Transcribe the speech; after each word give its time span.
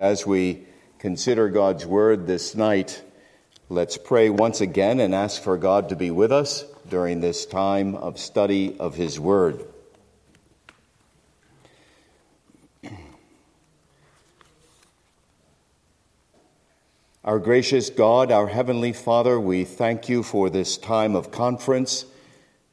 As 0.00 0.26
we 0.26 0.64
consider 0.98 1.50
God's 1.50 1.84
word 1.84 2.26
this 2.26 2.54
night, 2.54 3.02
let's 3.68 3.98
pray 3.98 4.30
once 4.30 4.62
again 4.62 4.98
and 4.98 5.14
ask 5.14 5.42
for 5.42 5.58
God 5.58 5.90
to 5.90 5.96
be 5.96 6.10
with 6.10 6.32
us 6.32 6.64
during 6.88 7.20
this 7.20 7.44
time 7.44 7.94
of 7.94 8.18
study 8.18 8.78
of 8.80 8.94
his 8.94 9.20
word. 9.20 9.62
Our 17.22 17.38
gracious 17.38 17.90
God, 17.90 18.32
our 18.32 18.46
Heavenly 18.46 18.94
Father, 18.94 19.38
we 19.38 19.64
thank 19.64 20.08
you 20.08 20.22
for 20.22 20.48
this 20.48 20.78
time 20.78 21.14
of 21.14 21.30
conference, 21.30 22.06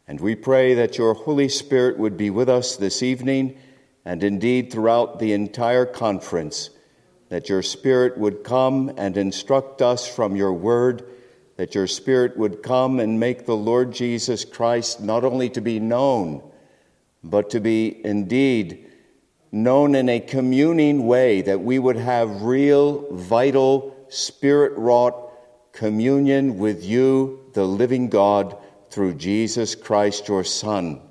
and 0.08 0.22
we 0.22 0.34
pray 0.34 0.76
that 0.76 0.98
your 0.98 1.14
Holy 1.14 1.50
Spirit 1.50 2.00
would 2.00 2.16
be 2.16 2.30
with 2.30 2.48
us 2.48 2.78
this 2.78 3.04
evening 3.04 3.58
and 4.06 4.24
indeed 4.24 4.72
throughout 4.72 5.20
the 5.20 5.34
entire 5.34 5.86
conference 5.86 6.70
that 7.30 7.50
your 7.50 7.62
Spirit 7.62 8.18
would 8.18 8.44
come 8.44 8.92
and 8.98 9.18
instruct 9.18 9.82
us 9.82 10.08
from 10.08 10.36
your 10.36 10.54
word, 10.54 11.04
that 11.58 11.76
your 11.76 11.88
Spirit 11.88 12.38
would 12.38 12.64
come 12.64 13.00
and 13.00 13.20
make 13.20 13.46
the 13.46 13.56
Lord 13.56 13.92
Jesus 13.92 14.46
Christ 14.46 15.02
not 15.02 15.24
only 15.24 15.50
to 15.50 15.62
be 15.62 15.80
known, 15.80 16.42
but 17.24 17.50
to 17.50 17.60
be 17.60 18.06
indeed 18.06 18.86
known 19.52 19.96
in 19.96 20.10
a 20.10 20.20
communing 20.20 21.06
way, 21.08 21.42
that 21.42 21.62
we 21.62 21.80
would 21.80 21.96
have 21.96 22.44
real, 22.44 23.08
vital, 23.14 23.96
spirit 24.10 24.74
wrought 24.78 25.32
communion 25.74 26.58
with 26.58 26.84
you, 26.84 27.40
the 27.54 27.66
living 27.66 28.10
God, 28.10 28.58
through 28.90 29.14
Jesus 29.14 29.76
Christ, 29.76 30.28
your 30.28 30.44
Son. 30.44 31.02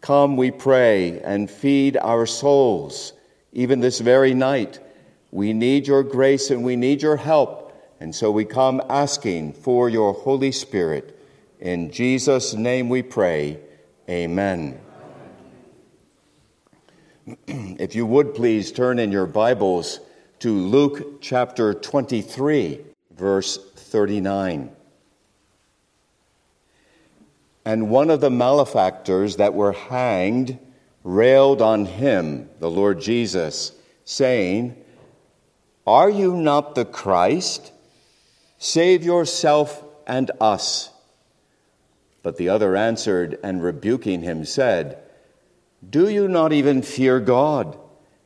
Come, 0.00 0.36
we 0.36 0.50
pray, 0.50 1.20
and 1.20 1.50
feed 1.50 1.96
our 1.96 2.26
souls, 2.26 3.12
even 3.52 3.80
this 3.80 4.00
very 4.00 4.34
night 4.34 4.80
we 5.34 5.52
need 5.52 5.88
your 5.88 6.04
grace 6.04 6.52
and 6.52 6.62
we 6.62 6.76
need 6.76 7.02
your 7.02 7.16
help. 7.16 7.72
And 7.98 8.14
so 8.14 8.30
we 8.30 8.44
come 8.44 8.80
asking 8.88 9.54
for 9.54 9.88
your 9.88 10.12
Holy 10.12 10.52
Spirit. 10.52 11.18
In 11.58 11.90
Jesus' 11.90 12.54
name 12.54 12.88
we 12.88 13.02
pray. 13.02 13.58
Amen. 14.08 14.78
if 17.48 17.96
you 17.96 18.06
would 18.06 18.32
please 18.36 18.70
turn 18.70 19.00
in 19.00 19.10
your 19.10 19.26
Bibles 19.26 19.98
to 20.38 20.52
Luke 20.52 21.20
chapter 21.20 21.74
23, 21.74 22.78
verse 23.10 23.58
39. 23.74 24.70
And 27.64 27.90
one 27.90 28.08
of 28.08 28.20
the 28.20 28.30
malefactors 28.30 29.34
that 29.38 29.52
were 29.52 29.72
hanged 29.72 30.60
railed 31.02 31.60
on 31.60 31.86
him, 31.86 32.48
the 32.60 32.70
Lord 32.70 33.00
Jesus, 33.00 33.72
saying, 34.04 34.76
are 35.86 36.10
you 36.10 36.36
not 36.36 36.74
the 36.74 36.84
Christ? 36.84 37.72
Save 38.58 39.04
yourself 39.04 39.84
and 40.06 40.30
us. 40.40 40.90
But 42.22 42.38
the 42.38 42.48
other 42.48 42.74
answered 42.74 43.38
and 43.42 43.62
rebuking 43.62 44.22
him 44.22 44.46
said, 44.46 44.98
Do 45.88 46.08
you 46.08 46.26
not 46.26 46.52
even 46.52 46.80
fear 46.80 47.20
God, 47.20 47.76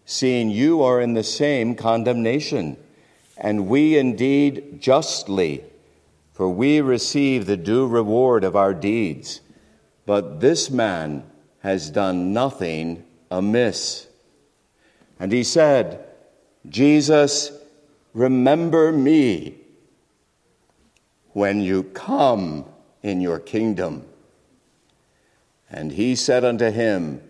seeing 0.04 0.50
you 0.50 0.82
are 0.82 1.00
in 1.00 1.14
the 1.14 1.24
same 1.24 1.74
condemnation, 1.74 2.76
and 3.36 3.66
we 3.66 3.98
indeed 3.98 4.80
justly, 4.80 5.64
for 6.32 6.48
we 6.48 6.80
receive 6.80 7.46
the 7.46 7.56
due 7.56 7.86
reward 7.86 8.44
of 8.44 8.54
our 8.54 8.72
deeds. 8.72 9.40
But 10.06 10.38
this 10.40 10.70
man 10.70 11.24
has 11.60 11.90
done 11.90 12.32
nothing 12.32 13.04
amiss. 13.30 14.06
And 15.18 15.32
he 15.32 15.42
said, 15.42 16.07
Jesus, 16.68 17.52
remember 18.12 18.92
me 18.92 19.54
when 21.32 21.60
you 21.60 21.82
come 21.82 22.64
in 23.02 23.20
your 23.20 23.38
kingdom. 23.38 24.04
And 25.70 25.92
he 25.92 26.14
said 26.14 26.44
unto 26.44 26.70
him, 26.70 27.22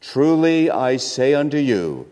Truly 0.00 0.70
I 0.70 0.96
say 0.96 1.34
unto 1.34 1.56
you, 1.56 2.10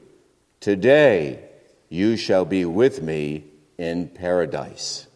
today 0.60 1.44
you 1.88 2.16
shall 2.16 2.44
be 2.44 2.64
with 2.64 3.02
me 3.02 3.44
in 3.78 4.08
paradise. 4.08 5.06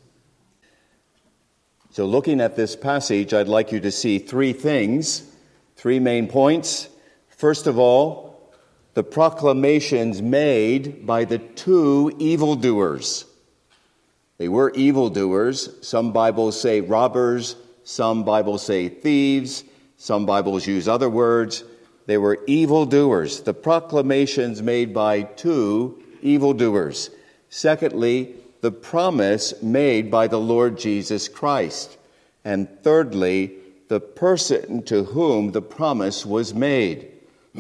So, 1.91 2.05
looking 2.05 2.43
at 2.43 2.57
this 2.57 2.77
passage, 2.77 3.33
I'd 3.33 3.49
like 3.49 3.73
you 3.73 3.81
to 3.81 3.91
see 3.91 4.19
three 4.19 4.53
things, 4.53 5.23
three 5.77 5.99
main 5.99 6.29
points. 6.29 6.89
First 7.29 7.67
of 7.67 7.79
all, 7.79 8.26
the 8.97 9.05
proclamations 9.05 10.23
made 10.23 11.07
by 11.07 11.23
the 11.27 11.37
two 11.37 12.11
evildoers. 12.19 13.27
They 14.39 14.49
were 14.49 14.71
evildoers. 14.71 15.87
Some 15.87 16.13
Bibles 16.13 16.59
say 16.59 16.81
robbers, 16.81 17.57
some 17.85 18.25
Bibles 18.25 18.65
say 18.65 18.89
thieves, 18.89 19.65
some 19.99 20.25
Bibles 20.25 20.67
use 20.67 20.89
other 20.89 21.11
words. 21.11 21.63
They 22.07 22.17
were 22.17 22.39
evildoers. 22.47 23.43
The 23.43 23.53
proclamations 23.53 24.63
made 24.63 24.95
by 24.95 25.25
two 25.25 26.03
evildoers. 26.23 27.11
Secondly, 27.51 28.35
the 28.63 28.73
promise 28.73 29.63
made 29.63 30.11
by 30.11 30.27
the 30.27 30.41
Lord 30.41 30.79
Jesus 30.79 31.29
Christ. 31.29 31.99
And 32.47 32.67
thirdly, 32.83 33.57
the 33.89 34.01
person 34.01 34.85
to 34.85 35.05
whom 35.05 35.53
the 35.53 35.61
promise 35.61 36.25
was 36.25 36.55
made. 36.55 37.13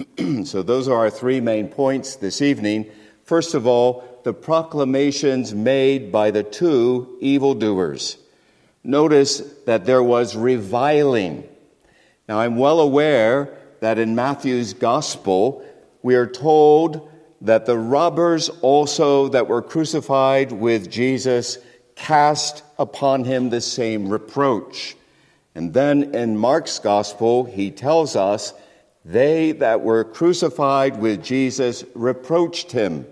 so, 0.45 0.63
those 0.63 0.89
are 0.89 0.97
our 0.97 1.11
three 1.11 1.41
main 1.41 1.69
points 1.69 2.17
this 2.17 2.43
evening. 2.43 2.91
First 3.25 3.55
of 3.55 3.67
all, 3.67 4.21
the 4.25 4.35
proclamations 4.35 5.55
made 5.55 6.13
by 6.13 6.31
the 6.31 6.43
two 6.43 7.17
evildoers. 7.21 8.19
Notice 8.85 9.41
that 9.65 9.87
there 9.87 10.03
was 10.03 10.37
reviling. 10.37 11.45
Now, 12.29 12.41
I'm 12.41 12.57
well 12.57 12.81
aware 12.81 13.57
that 13.81 13.99
in 13.99 14.15
Matthew's 14.15 14.75
gospel, 14.75 15.65
we 16.03 16.15
are 16.15 16.27
told 16.27 17.11
that 17.41 17.67
the 17.67 17.79
robbers 17.79 18.49
also 18.63 19.29
that 19.29 19.49
were 19.49 19.63
crucified 19.63 20.53
with 20.53 20.91
Jesus 20.91 21.59
cast 21.95 22.63
upon 22.79 23.25
him 23.25 23.49
the 23.49 23.61
same 23.61 24.09
reproach. 24.09 24.97
And 25.55 25.73
then 25.73 26.15
in 26.15 26.37
Mark's 26.37 26.79
gospel, 26.79 27.45
he 27.45 27.71
tells 27.71 28.15
us 28.15 28.53
they 29.07 29.53
that 29.53 29.83
were 29.83 30.03
crucified 30.03 30.99
with 30.99 31.23
Jesus 31.23 31.85
reproached 31.95 32.73
him. 32.73 33.07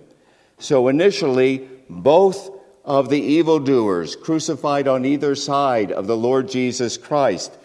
So 0.58 0.88
initially, 0.88 1.68
both 1.88 2.50
of 2.84 3.10
the 3.10 3.20
evildoers 3.20 4.16
crucified 4.16 4.88
on 4.88 5.04
either 5.04 5.36
side 5.36 5.92
of 5.92 6.08
the 6.08 6.16
Lord 6.16 6.48
Jesus 6.48 6.98
Christ, 6.98 7.56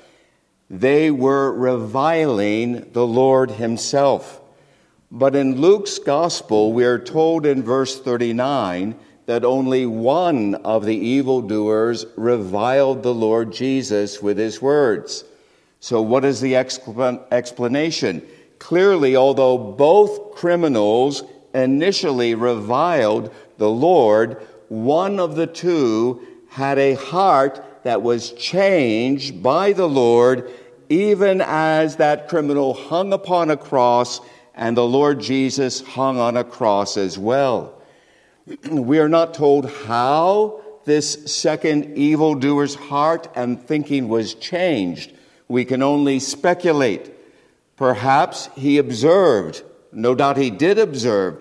they 0.70 1.10
were 1.10 1.52
reviling 1.52 2.92
the 2.94 3.08
Lord 3.08 3.50
himself. 3.50 4.40
But 5.12 5.36
in 5.36 5.60
Luke's 5.60 5.98
gospel, 5.98 6.72
we 6.72 6.86
are 6.86 7.00
told 7.00 7.48
in 7.48 7.64
verse 7.64 8.00
39 8.00 8.94
that 9.26 9.44
only 9.44 9.88
one 9.88 10.54
of 10.54 10.86
the 10.86 10.96
evildoers 10.96 12.06
reviled 12.16 13.02
the 13.02 13.14
Lord 13.14 13.52
Jesus 13.52 14.22
with 14.22 14.38
his 14.38 14.62
words. 14.62 15.24
So, 15.80 16.02
what 16.02 16.26
is 16.26 16.42
the 16.42 16.56
explanation? 16.56 18.22
Clearly, 18.60 19.16
although 19.16 19.58
both 19.58 20.36
criminals 20.36 21.24
initially 21.54 22.36
reviled 22.36 23.34
the 23.58 23.70
Lord, 23.70 24.46
one 24.68 25.20
of 25.20 25.36
the 25.36 25.48
two 25.48 26.22
had 26.50 26.78
a 26.78 26.96
heart 26.96 27.64
that 27.84 28.02
was 28.02 28.32
changed 28.34 29.42
by 29.42 29.72
the 29.72 29.88
Lord, 29.88 30.52
even 30.90 31.42
as 31.42 31.96
that 31.96 32.28
criminal 32.28 32.74
hung 32.74 33.14
upon 33.14 33.50
a 33.50 33.58
cross 33.58 34.20
and 34.54 34.76
the 34.76 34.86
Lord 34.86 35.22
Jesus 35.22 35.82
hung 35.82 36.20
on 36.20 36.36
a 36.36 36.44
cross 36.44 36.98
as 36.98 37.18
well. 37.18 37.82
We 38.70 39.00
are 39.00 39.10
not 39.10 39.34
told 39.34 39.72
how 39.72 40.62
this 40.84 41.14
second 41.32 41.98
evildoer's 41.98 42.76
heart 42.76 43.30
and 43.36 43.62
thinking 43.62 44.10
was 44.10 44.34
changed. 44.34 45.14
We 45.50 45.66
can 45.66 45.84
only 45.84 46.20
speculate. 46.20 47.12
Perhaps 47.76 48.50
he 48.56 48.78
observed, 48.78 49.64
no 49.92 50.16
doubt 50.16 50.38
he 50.38 50.50
did 50.50 50.80
observe, 50.80 51.40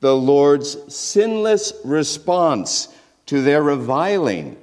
the 0.00 0.16
Lord's 0.16 0.76
sinless 0.92 1.72
response 1.84 2.88
to 3.26 3.42
their 3.42 3.62
reviling. 3.62 4.56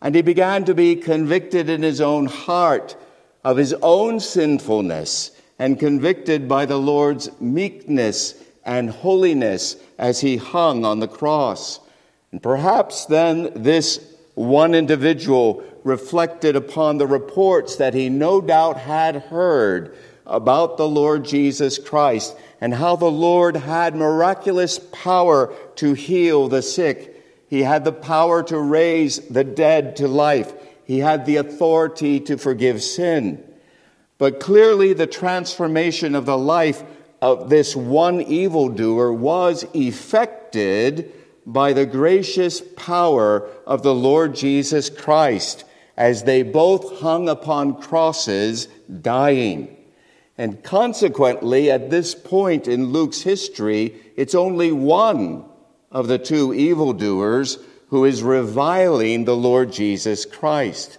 And 0.00 0.14
he 0.14 0.22
began 0.22 0.64
to 0.66 0.74
be 0.74 0.94
convicted 0.96 1.68
in 1.68 1.82
his 1.82 2.00
own 2.00 2.26
heart 2.26 2.94
of 3.42 3.56
his 3.56 3.74
own 3.82 4.20
sinfulness 4.20 5.32
and 5.58 5.78
convicted 5.78 6.48
by 6.48 6.66
the 6.66 6.76
Lord's 6.76 7.30
meekness 7.40 8.34
and 8.64 8.90
holiness 8.90 9.76
as 9.98 10.20
he 10.20 10.36
hung 10.36 10.84
on 10.84 11.00
the 11.00 11.08
cross. 11.08 11.80
And 12.30 12.42
perhaps 12.42 13.06
then 13.06 13.50
this 13.54 14.14
one 14.34 14.74
individual 14.74 15.64
reflected 15.84 16.56
upon 16.56 16.98
the 16.98 17.06
reports 17.06 17.76
that 17.76 17.94
he 17.94 18.08
no 18.08 18.40
doubt 18.40 18.78
had 18.78 19.16
heard 19.16 19.96
about 20.26 20.76
the 20.76 20.88
Lord 20.88 21.24
Jesus 21.24 21.78
Christ 21.78 22.36
and 22.60 22.74
how 22.74 22.96
the 22.96 23.10
Lord 23.10 23.56
had 23.56 23.96
miraculous 23.96 24.78
power 24.78 25.52
to 25.76 25.94
heal 25.94 26.48
the 26.48 26.62
sick. 26.62 27.20
He 27.48 27.62
had 27.62 27.84
the 27.84 27.92
power 27.92 28.42
to 28.44 28.58
raise 28.58 29.18
the 29.28 29.44
dead 29.44 29.96
to 29.96 30.08
life. 30.08 30.52
He 30.84 31.00
had 31.00 31.26
the 31.26 31.36
authority 31.36 32.20
to 32.20 32.38
forgive 32.38 32.82
sin. 32.82 33.42
But 34.18 34.38
clearly, 34.38 34.92
the 34.92 35.08
transformation 35.08 36.14
of 36.14 36.26
the 36.26 36.38
life 36.38 36.84
of 37.20 37.50
this 37.50 37.74
one 37.74 38.20
evildoer 38.20 39.12
was 39.12 39.66
effected 39.74 41.12
by 41.44 41.72
the 41.72 41.86
gracious 41.86 42.60
power 42.76 43.48
of 43.66 43.82
the 43.82 43.94
Lord 43.94 44.34
Jesus 44.34 44.88
Christ 44.88 45.64
as 46.02 46.24
they 46.24 46.42
both 46.42 46.98
hung 46.98 47.28
upon 47.28 47.80
crosses 47.80 48.66
dying. 49.02 49.76
And 50.36 50.60
consequently, 50.64 51.70
at 51.70 51.90
this 51.90 52.12
point 52.12 52.66
in 52.66 52.86
Luke's 52.86 53.20
history, 53.20 53.94
it's 54.16 54.34
only 54.34 54.72
one 54.72 55.44
of 55.92 56.08
the 56.08 56.18
two 56.18 56.52
evildoers 56.52 57.56
who 57.90 58.04
is 58.04 58.20
reviling 58.20 59.26
the 59.26 59.36
Lord 59.36 59.70
Jesus 59.70 60.26
Christ. 60.26 60.98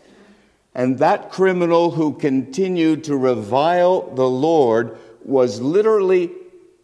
And 0.74 1.00
that 1.00 1.32
criminal 1.32 1.92
who 1.92 2.14
continued 2.14 3.04
to 3.04 3.18
revile 3.18 4.10
the 4.16 4.30
Lord 4.30 4.98
was 5.26 5.60
literally 5.60 6.32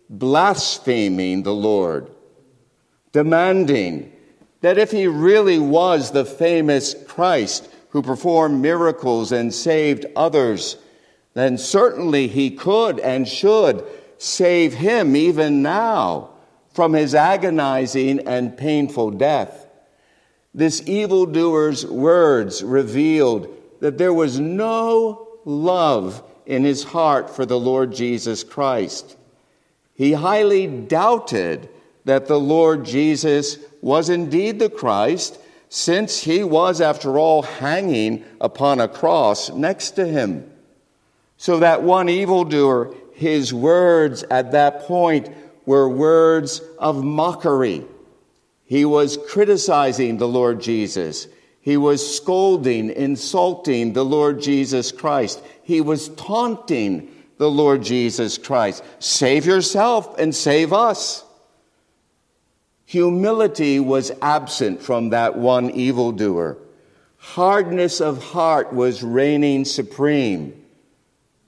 blaspheming 0.10 1.44
the 1.44 1.54
Lord, 1.54 2.12
demanding 3.14 4.12
that 4.60 4.78
if 4.78 4.92
he 4.92 5.08
really 5.08 5.58
was 5.58 6.12
the 6.12 6.26
famous 6.26 6.94
Christ 7.08 7.69
who 7.90 8.02
performed 8.02 8.62
miracles 8.62 9.32
and 9.32 9.54
saved 9.54 10.06
others, 10.16 10.78
then 11.34 11.58
certainly 11.58 12.28
he 12.28 12.52
could 12.52 13.00
and 13.00 13.28
should 13.28 13.84
save 14.18 14.74
him 14.74 15.16
even 15.16 15.62
now 15.62 16.30
from 16.74 16.94
his 16.94 17.16
agonizing 17.16 18.20
and 18.28 18.58
painful 18.58 19.12
death. 19.12 19.68
This 20.54 20.82
evildoer's 20.88 21.86
words 21.86 22.64
revealed 22.64 23.56
that 23.80 23.98
there 23.98 24.14
was 24.14 24.40
no 24.40 25.28
love 25.46 26.24
in 26.46 26.64
his 26.64 26.84
heart 26.84 27.30
for 27.30 27.46
the 27.46 27.60
Lord 27.60 27.94
Jesus 27.94 28.44
Christ. 28.44 29.16
He 29.94 30.14
highly 30.14 30.68
doubted 30.68 31.70
that 32.06 32.28
the 32.28 32.40
Lord 32.40 32.86
Jesus 32.86 33.58
was 33.82 34.10
indeed 34.10 34.60
the 34.60 34.70
Christ, 34.70 35.40
since 35.70 36.24
he 36.24 36.44
was, 36.44 36.82
after 36.82 37.18
all, 37.18 37.44
hanging 37.44 38.26
upon 38.42 38.82
a 38.82 38.88
cross 38.88 39.52
next 39.52 39.92
to 39.92 40.06
him. 40.06 40.52
So 41.38 41.60
that 41.60 41.84
one 41.84 42.10
evildoer, 42.10 42.94
his 43.14 43.54
words 43.54 44.24
at 44.24 44.52
that 44.52 44.82
point 44.82 45.30
were 45.66 45.88
words 45.88 46.62
of 46.80 47.04
mockery. 47.04 47.86
He 48.66 48.84
was 48.84 49.18
criticizing 49.30 50.18
the 50.18 50.28
Lord 50.28 50.60
Jesus. 50.60 51.28
He 51.62 51.78
was 51.78 52.16
scolding, 52.18 52.90
insulting 52.90 53.94
the 53.94 54.06
Lord 54.06 54.42
Jesus 54.42 54.92
Christ. 54.92 55.42
He 55.64 55.82
was 55.82 56.10
taunting 56.10 57.12
the 57.38 57.50
Lord 57.50 57.84
Jesus 57.84 58.38
Christ. 58.38 58.84
Save 59.00 59.46
yourself 59.46 60.18
and 60.18 60.34
save 60.34 60.74
us. 60.74 61.24
Humility 62.90 63.80
was 63.80 64.12
absent 64.20 64.82
from 64.82 65.10
that 65.10 65.38
one 65.38 65.70
evildoer. 65.70 66.58
Hardness 67.18 68.02
of 68.02 68.24
heart 68.24 68.74
was 68.74 69.04
reigning 69.04 69.64
supreme. 69.64 70.60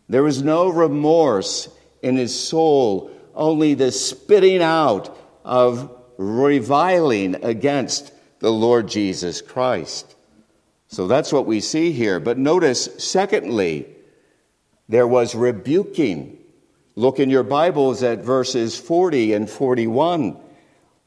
There 0.07 0.21
was 0.21 0.43
no 0.43 0.69
remorse 0.69 1.67
in 2.03 2.15
his 2.15 2.39
soul, 2.39 3.09
only 3.33 3.73
the 3.73 3.91
spitting 3.91 4.61
out 4.61 5.17
of 5.43 5.89
reviling 6.17 7.43
against 7.43 8.13
the 8.37 8.51
Lord 8.51 8.87
Jesus 8.87 9.41
Christ. 9.41 10.13
So 10.89 11.07
that's 11.07 11.33
what 11.33 11.47
we 11.47 11.59
see 11.59 11.91
here. 11.91 12.19
But 12.19 12.37
notice, 12.37 12.87
secondly, 12.99 13.87
there 14.89 15.07
was 15.07 15.33
rebuking. 15.33 16.37
Look 16.95 17.19
in 17.19 17.31
your 17.31 17.41
Bibles 17.41 18.03
at 18.03 18.19
verses 18.19 18.77
40 18.77 19.33
and 19.33 19.49
41. 19.49 20.37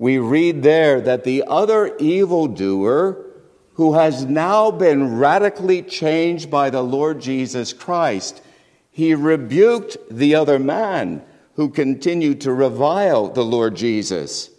We 0.05 0.19
read 0.19 0.62
there 0.62 1.01
that 1.01 1.25
the 1.25 1.45
other 1.47 1.97
evildoer, 1.97 3.25
who 3.77 3.95
has 3.95 4.27
now 4.27 4.71
been 4.71 5.17
radically 5.17 5.81
changed 5.81 6.51
by 6.51 6.69
the 6.69 6.83
Lord 6.83 7.23
Jesus 7.23 7.73
Christ, 7.73 8.43
he 8.91 9.15
rebuked 9.15 9.97
the 10.11 10.35
other 10.35 10.59
man 10.59 11.23
who 11.55 11.71
continued 11.71 12.43
to 12.43 12.53
revile 12.53 13.29
the 13.29 13.47
Lord 13.47 13.77
Jesus. 13.77 14.51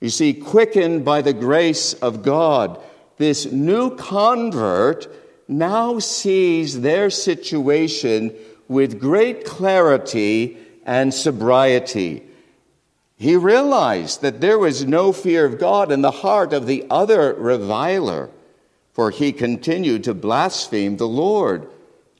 You 0.00 0.08
see, 0.08 0.32
quickened 0.32 1.04
by 1.04 1.20
the 1.20 1.34
grace 1.34 1.92
of 1.92 2.22
God, 2.22 2.80
this 3.18 3.44
new 3.52 3.94
convert 3.94 5.08
now 5.46 5.98
sees 5.98 6.80
their 6.80 7.10
situation 7.10 8.34
with 8.68 8.98
great 8.98 9.44
clarity 9.44 10.56
and 10.86 11.12
sobriety. 11.12 12.22
He 13.16 13.36
realized 13.36 14.22
that 14.22 14.40
there 14.40 14.58
was 14.58 14.84
no 14.84 15.12
fear 15.12 15.44
of 15.44 15.58
God 15.58 15.92
in 15.92 16.02
the 16.02 16.10
heart 16.10 16.52
of 16.52 16.66
the 16.66 16.84
other 16.90 17.34
reviler, 17.34 18.30
for 18.92 19.10
he 19.10 19.32
continued 19.32 20.04
to 20.04 20.14
blaspheme 20.14 20.96
the 20.96 21.08
Lord 21.08 21.68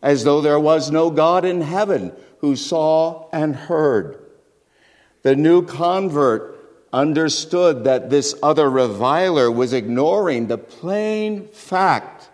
as 0.03 0.25
though 0.25 0.41
there 0.41 0.61
was 0.61 0.91
no 0.91 1.11
God 1.11 1.45
in 1.45 1.63
heaven 1.63 2.13
who 2.39 2.57
saw 2.57 3.27
and 3.33 3.57
heard. 3.57 4.19
The 5.23 5.35
new 5.35 5.63
convert 5.63 6.55
understood 6.93 7.85
that 7.85 8.11
this 8.11 8.35
other 8.43 8.71
reviler 8.71 9.51
was 9.51 9.73
ignoring 9.73 10.47
the 10.47 10.59
plain 10.59 11.49
fact 11.49 12.29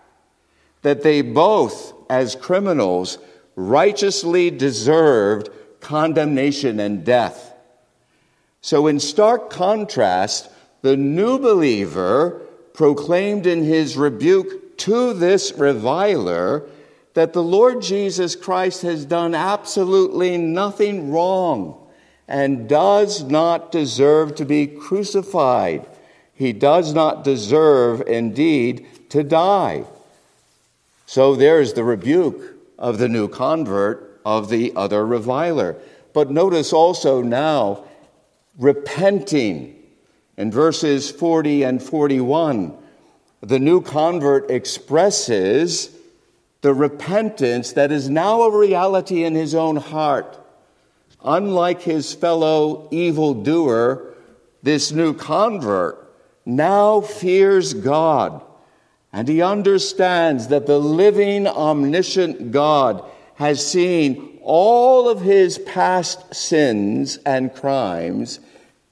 that 0.82 1.02
they 1.02 1.22
both, 1.22 1.94
as 2.10 2.34
criminals, 2.34 3.18
righteously 3.54 4.50
deserved 4.50 5.48
condemnation 5.80 6.80
and 6.80 7.04
death. 7.04 7.49
So, 8.62 8.86
in 8.86 9.00
stark 9.00 9.50
contrast, 9.50 10.50
the 10.82 10.96
new 10.96 11.38
believer 11.38 12.42
proclaimed 12.74 13.46
in 13.46 13.64
his 13.64 13.96
rebuke 13.96 14.78
to 14.78 15.12
this 15.12 15.52
reviler 15.52 16.66
that 17.14 17.32
the 17.32 17.42
Lord 17.42 17.82
Jesus 17.82 18.36
Christ 18.36 18.82
has 18.82 19.04
done 19.04 19.34
absolutely 19.34 20.36
nothing 20.38 21.10
wrong 21.10 21.76
and 22.28 22.68
does 22.68 23.24
not 23.24 23.72
deserve 23.72 24.36
to 24.36 24.44
be 24.44 24.66
crucified. 24.66 25.86
He 26.34 26.52
does 26.52 26.94
not 26.94 27.24
deserve, 27.24 28.02
indeed, 28.06 28.86
to 29.10 29.22
die. 29.22 29.84
So 31.06 31.34
there's 31.34 31.72
the 31.72 31.84
rebuke 31.84 32.40
of 32.78 32.98
the 32.98 33.08
new 33.08 33.28
convert 33.28 34.20
of 34.24 34.48
the 34.48 34.72
other 34.76 35.04
reviler. 35.04 35.76
But 36.12 36.30
notice 36.30 36.72
also 36.72 37.20
now 37.20 37.84
repenting. 38.60 39.76
In 40.36 40.52
verses 40.52 41.10
40 41.10 41.64
and 41.64 41.82
41, 41.82 42.76
the 43.40 43.58
new 43.58 43.80
convert 43.80 44.50
expresses 44.50 45.90
the 46.60 46.72
repentance 46.72 47.72
that 47.72 47.90
is 47.90 48.08
now 48.08 48.42
a 48.42 48.56
reality 48.56 49.24
in 49.24 49.34
his 49.34 49.54
own 49.54 49.76
heart. 49.76 50.38
Unlike 51.24 51.82
his 51.82 52.14
fellow 52.14 52.86
evildoer, 52.90 54.14
this 54.62 54.92
new 54.92 55.14
convert 55.14 56.14
now 56.46 57.00
fears 57.00 57.74
God 57.74 58.42
and 59.12 59.26
he 59.26 59.42
understands 59.42 60.48
that 60.48 60.66
the 60.66 60.78
living, 60.78 61.46
omniscient 61.46 62.52
God 62.52 63.04
has 63.34 63.66
seen 63.66 64.38
all 64.42 65.08
of 65.08 65.20
his 65.20 65.58
past 65.58 66.34
sins 66.34 67.18
and 67.26 67.52
crimes, 67.54 68.40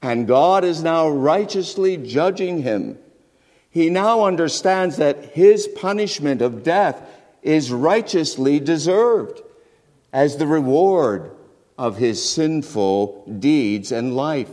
and 0.03 0.27
God 0.27 0.65
is 0.65 0.83
now 0.83 1.09
righteously 1.09 1.97
judging 1.97 2.63
him. 2.63 2.99
He 3.71 3.91
now 3.91 4.25
understands 4.25 4.97
that 4.97 5.25
his 5.35 5.69
punishment 5.69 6.41
of 6.41 6.63
death 6.63 7.03
is 7.43 7.71
righteously 7.71 8.61
deserved 8.61 9.43
as 10.13 10.37
the 10.37 10.47
reward 10.47 11.31
of 11.77 11.97
his 11.97 12.29
sinful 12.29 13.25
deeds 13.39 13.93
and 13.93 14.17
life. 14.17 14.51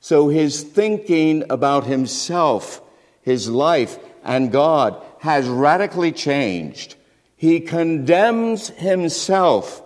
So 0.00 0.28
his 0.28 0.62
thinking 0.62 1.44
about 1.50 1.84
himself, 1.84 2.80
his 3.22 3.48
life, 3.48 3.98
and 4.24 4.50
God 4.50 5.00
has 5.20 5.46
radically 5.46 6.10
changed. 6.10 6.96
He 7.36 7.60
condemns 7.60 8.68
himself 8.68 9.82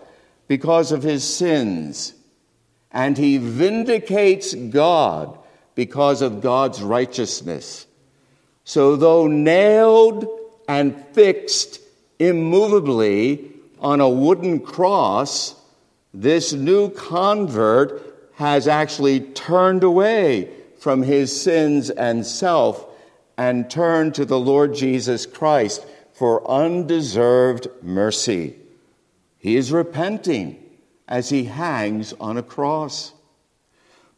because 0.48 0.92
of 0.92 1.02
his 1.02 1.24
sins, 1.24 2.13
and 2.94 3.18
he 3.18 3.38
vindicates 3.38 4.54
God 4.54 5.36
because 5.74 6.22
of 6.22 6.40
God's 6.40 6.80
righteousness. 6.80 7.86
So, 8.62 8.94
though 8.94 9.26
nailed 9.26 10.26
and 10.68 11.04
fixed 11.08 11.80
immovably 12.20 13.50
on 13.80 14.00
a 14.00 14.08
wooden 14.08 14.60
cross, 14.60 15.56
this 16.14 16.52
new 16.52 16.88
convert 16.90 18.30
has 18.36 18.68
actually 18.68 19.20
turned 19.20 19.82
away 19.82 20.50
from 20.78 21.02
his 21.02 21.38
sins 21.38 21.90
and 21.90 22.24
self 22.24 22.86
and 23.36 23.68
turned 23.68 24.14
to 24.14 24.24
the 24.24 24.38
Lord 24.38 24.74
Jesus 24.74 25.26
Christ 25.26 25.84
for 26.12 26.48
undeserved 26.48 27.66
mercy. 27.82 28.54
He 29.38 29.56
is 29.56 29.72
repenting 29.72 30.63
as 31.08 31.28
he 31.28 31.44
hangs 31.44 32.12
on 32.14 32.37
a 32.37 32.42
cross. 32.42 33.12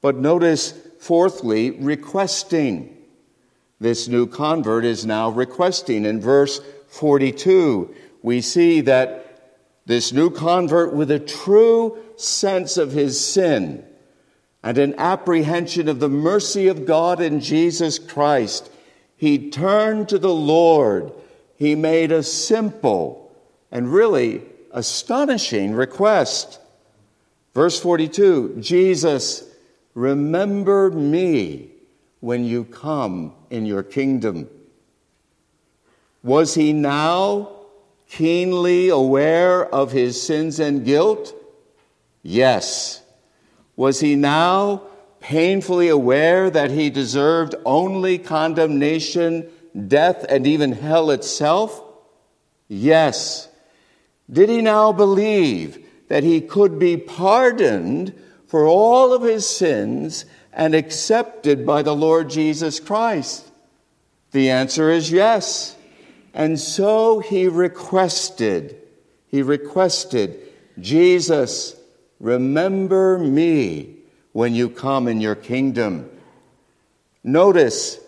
But 0.01 0.17
notice, 0.17 0.73
fourthly, 0.99 1.73
requesting. 1.73 2.97
This 3.81 4.09
new 4.09 4.27
convert 4.27 4.85
is 4.85 5.05
now 5.05 5.31
requesting. 5.31 6.05
In 6.05 6.21
verse 6.21 6.61
42, 6.89 7.95
we 8.23 8.41
see 8.41 8.81
that 8.83 9.23
this 9.87 10.13
new 10.13 10.31
convert, 10.31 10.95
with 10.95 11.11
a 11.11 11.21
true 11.21 11.99
sense 12.17 12.77
of 12.77 12.93
his 12.93 13.25
sin 13.25 13.85
and 14.63 14.79
an 14.79 14.95
apprehension 14.99 15.89
of 15.89 16.01
the 16.01 16.09
mercy 16.09 16.67
of 16.67 16.87
God 16.87 17.21
in 17.21 17.41
Jesus 17.41 17.99
Christ, 17.99 18.71
he 19.17 19.51
turned 19.51 20.09
to 20.09 20.19
the 20.19 20.35
Lord. 20.35 21.13
He 21.57 21.75
made 21.75 22.11
a 22.11 22.23
simple 22.23 23.35
and 23.71 23.93
really 23.93 24.43
astonishing 24.73 25.73
request. 25.75 26.59
Verse 27.57 27.81
42 27.81 28.59
Jesus, 28.61 29.43
remember 29.95 30.91
me 30.91 31.71
when 32.21 32.45
you 32.45 32.65
come 32.65 33.33
in 33.49 33.65
your 33.65 33.83
kingdom. 33.83 34.47
Was 36.23 36.53
he 36.53 36.75
now 36.75 37.49
keenly 38.11 38.91
aware 38.91 39.65
of 39.75 39.91
his 39.91 40.21
sins 40.21 40.61
and 40.61 40.85
guilt? 40.85 41.35
Yes. 42.23 43.01
Was 43.75 44.01
he 44.01 44.17
now 44.17 44.83
painfully 45.21 45.89
aware 45.89 46.51
that 46.51 46.71
he 46.71 46.91
deserved 46.91 47.55
only 47.65 48.19
condemnation, 48.19 49.49
death, 49.89 50.27
and 50.29 50.47
even 50.47 50.73
hell 50.73 51.11
itself? 51.11 51.83
Yes. 52.69 53.49
Did 54.31 54.51
he 54.51 54.61
now 54.61 54.93
believe 54.93 55.86
that 56.09 56.25
he 56.25 56.41
could 56.41 56.79
be 56.79 56.97
pardoned 56.97 58.15
for 58.47 58.67
all 58.67 59.13
of 59.13 59.23
his 59.23 59.49
sins 59.49 60.25
and 60.53 60.75
accepted 60.75 61.67
by 61.67 61.83
the 61.83 61.95
Lord 61.95 62.31
Jesus 62.31 62.81
Christ? 62.81 63.51
The 64.33 64.51
answer 64.51 64.91
is 64.91 65.11
yes. 65.11 65.77
And 66.33 66.61
so 66.61 67.21
he 67.21 67.49
requested, 67.49 68.77
he 69.29 69.43
requested, 69.43 70.39
Jesus, 70.79 71.75
remember 72.21 73.19
me 73.19 73.97
when 74.33 74.55
you 74.55 74.69
come 74.69 75.09
in 75.09 75.21
your 75.21 75.35
kingdom. 75.35 76.11
Notice, 77.25 77.99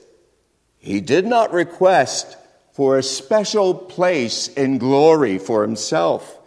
he 0.79 1.01
did 1.01 1.27
not 1.27 1.53
request 1.53 2.37
for 2.73 2.97
a 2.97 3.03
special 3.03 3.75
place 3.75 4.49
in 4.49 4.79
glory 4.79 5.39
for 5.39 5.63
himself. 5.63 6.38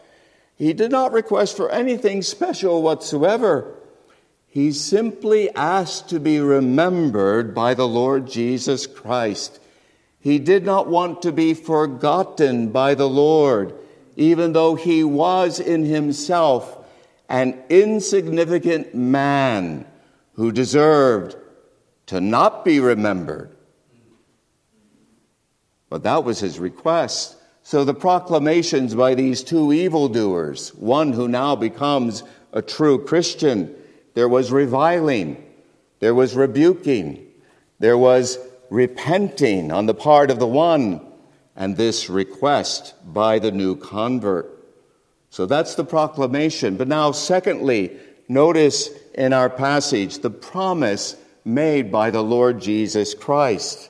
He 0.61 0.73
did 0.73 0.91
not 0.91 1.11
request 1.11 1.57
for 1.57 1.71
anything 1.71 2.21
special 2.21 2.83
whatsoever. 2.83 3.73
He 4.45 4.71
simply 4.71 5.49
asked 5.55 6.09
to 6.09 6.19
be 6.19 6.39
remembered 6.39 7.55
by 7.55 7.73
the 7.73 7.87
Lord 7.87 8.27
Jesus 8.27 8.85
Christ. 8.85 9.59
He 10.19 10.37
did 10.37 10.63
not 10.63 10.87
want 10.87 11.23
to 11.23 11.31
be 11.31 11.55
forgotten 11.55 12.69
by 12.69 12.93
the 12.93 13.09
Lord, 13.09 13.73
even 14.15 14.53
though 14.53 14.75
he 14.75 15.03
was 15.03 15.59
in 15.59 15.83
himself 15.83 16.77
an 17.27 17.59
insignificant 17.67 18.93
man 18.93 19.87
who 20.33 20.51
deserved 20.51 21.37
to 22.05 22.21
not 22.21 22.63
be 22.63 22.79
remembered. 22.79 23.49
But 25.89 26.03
that 26.03 26.23
was 26.23 26.39
his 26.39 26.59
request. 26.59 27.35
So 27.63 27.83
the 27.83 27.93
proclamations 27.93 28.95
by 28.95 29.15
these 29.15 29.43
two 29.43 29.71
evildoers, 29.71 30.73
one 30.75 31.13
who 31.13 31.27
now 31.27 31.55
becomes 31.55 32.23
a 32.53 32.61
true 32.61 33.05
Christian, 33.05 33.75
there 34.13 34.27
was 34.27 34.51
reviling, 34.51 35.43
there 35.99 36.15
was 36.15 36.35
rebuking, 36.35 37.25
there 37.79 37.97
was 37.97 38.37
repenting 38.69 39.71
on 39.71 39.85
the 39.85 39.93
part 39.93 40.31
of 40.31 40.39
the 40.39 40.47
one, 40.47 41.01
and 41.55 41.77
this 41.77 42.09
request 42.09 42.93
by 43.13 43.37
the 43.39 43.51
new 43.51 43.75
convert. 43.75 44.57
So 45.29 45.45
that's 45.45 45.75
the 45.75 45.85
proclamation. 45.85 46.77
But 46.77 46.87
now, 46.87 47.11
secondly, 47.11 47.97
notice 48.27 48.89
in 49.13 49.33
our 49.33 49.49
passage 49.49 50.19
the 50.19 50.29
promise 50.29 51.15
made 51.45 51.91
by 51.91 52.11
the 52.11 52.23
Lord 52.23 52.61
Jesus 52.61 53.13
Christ. 53.13 53.89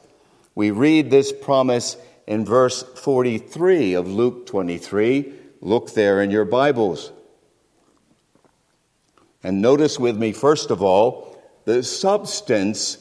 We 0.56 0.72
read 0.72 1.10
this 1.10 1.32
promise 1.32 1.98
in 2.28 2.46
verse 2.46 2.84
43 2.84 3.94
of 3.94 4.08
Luke 4.08 4.46
23. 4.46 5.34
Look 5.62 5.94
there 5.94 6.22
in 6.22 6.32
your 6.32 6.46
Bibles. 6.46 7.12
And 9.44 9.62
notice 9.62 10.00
with 10.00 10.18
me, 10.18 10.32
first 10.32 10.72
of 10.72 10.82
all, 10.82 11.42
the 11.66 11.84
substance 11.84 12.98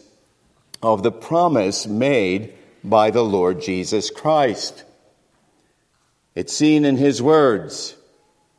of 0.82 1.02
the 1.02 1.12
promise 1.12 1.86
made 1.86 2.54
by 2.82 3.10
the 3.10 3.24
Lord 3.24 3.60
Jesus 3.60 4.10
Christ. 4.10 4.84
It's 6.34 6.52
seen 6.56 6.84
in 6.84 6.96
his 6.96 7.20
words 7.20 7.96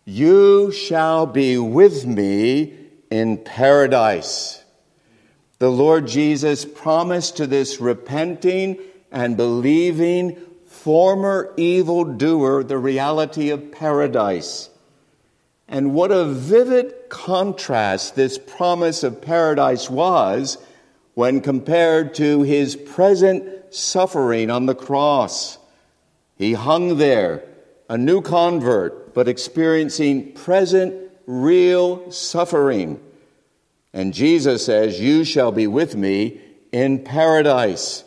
You 0.06 0.72
shall 0.72 1.25
be 1.25 1.58
with 1.58 2.06
me 2.06 2.77
in 3.10 3.38
paradise. 3.38 4.63
The 5.60 5.72
Lord 5.72 6.08
Jesus 6.08 6.65
promised 6.65 7.38
to 7.38 7.48
this 7.48 7.80
repenting 7.80 8.80
and 9.12 9.38
believing 9.38 10.38
former 10.83 11.53
evildoer 11.57 12.63
the 12.63 12.77
reality 12.77 13.51
of 13.51 13.71
paradise. 13.71 14.71
And 15.67 15.93
what 15.93 16.11
a 16.11 16.25
vivid 16.25 16.93
contrast 17.07 18.15
this 18.15 18.39
promise 18.39 19.03
of 19.03 19.21
paradise 19.21 19.91
was 19.91 20.57
when 21.13 21.39
compared 21.39 22.15
to 22.15 22.41
his 22.41 22.75
present 22.75 23.73
suffering 23.73 24.50
on 24.50 24.65
the 24.65 24.73
cross. 24.73 25.59
He 26.35 26.53
hung 26.53 26.97
there, 26.97 27.43
a 27.88 27.97
new 27.97 28.21
convert, 28.21 29.13
but 29.13 29.27
experiencing 29.27 30.33
present, 30.33 30.95
real 31.27 32.11
suffering. 32.11 33.00
And 33.93 34.15
Jesus 34.15 34.65
says, 34.65 35.00
You 35.00 35.25
shall 35.25 35.51
be 35.51 35.67
with 35.67 35.95
me 35.95 36.41
in 36.71 37.03
paradise. 37.03 38.03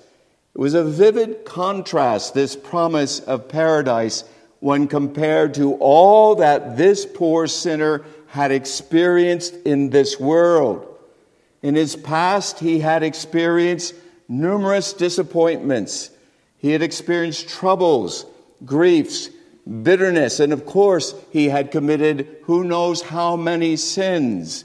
It 0.54 0.60
was 0.60 0.74
a 0.74 0.84
vivid 0.84 1.44
contrast, 1.44 2.32
this 2.32 2.54
promise 2.54 3.18
of 3.18 3.48
paradise, 3.48 4.22
when 4.60 4.86
compared 4.86 5.54
to 5.54 5.74
all 5.74 6.36
that 6.36 6.76
this 6.76 7.04
poor 7.04 7.48
sinner 7.48 8.04
had 8.28 8.52
experienced 8.52 9.54
in 9.64 9.90
this 9.90 10.18
world. 10.20 10.86
In 11.60 11.74
his 11.74 11.96
past, 11.96 12.60
he 12.60 12.78
had 12.78 13.02
experienced 13.02 13.94
numerous 14.28 14.92
disappointments. 14.92 16.10
He 16.58 16.70
had 16.70 16.82
experienced 16.82 17.48
troubles, 17.48 18.24
griefs, 18.64 19.30
bitterness, 19.82 20.38
and 20.38 20.52
of 20.52 20.66
course, 20.66 21.14
he 21.30 21.48
had 21.48 21.72
committed 21.72 22.28
who 22.44 22.62
knows 22.62 23.02
how 23.02 23.34
many 23.34 23.74
sins. 23.76 24.64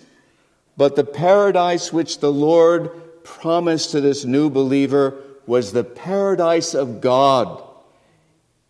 But 0.78 0.96
the 0.96 1.04
paradise 1.04 1.92
which 1.92 2.20
the 2.20 2.32
Lord 2.32 3.24
promised 3.24 3.92
to 3.92 4.02
this 4.02 4.24
new 4.24 4.50
believer 4.50 5.24
was 5.50 5.72
the 5.72 5.84
paradise 5.84 6.76
of 6.76 7.02
God, 7.02 7.64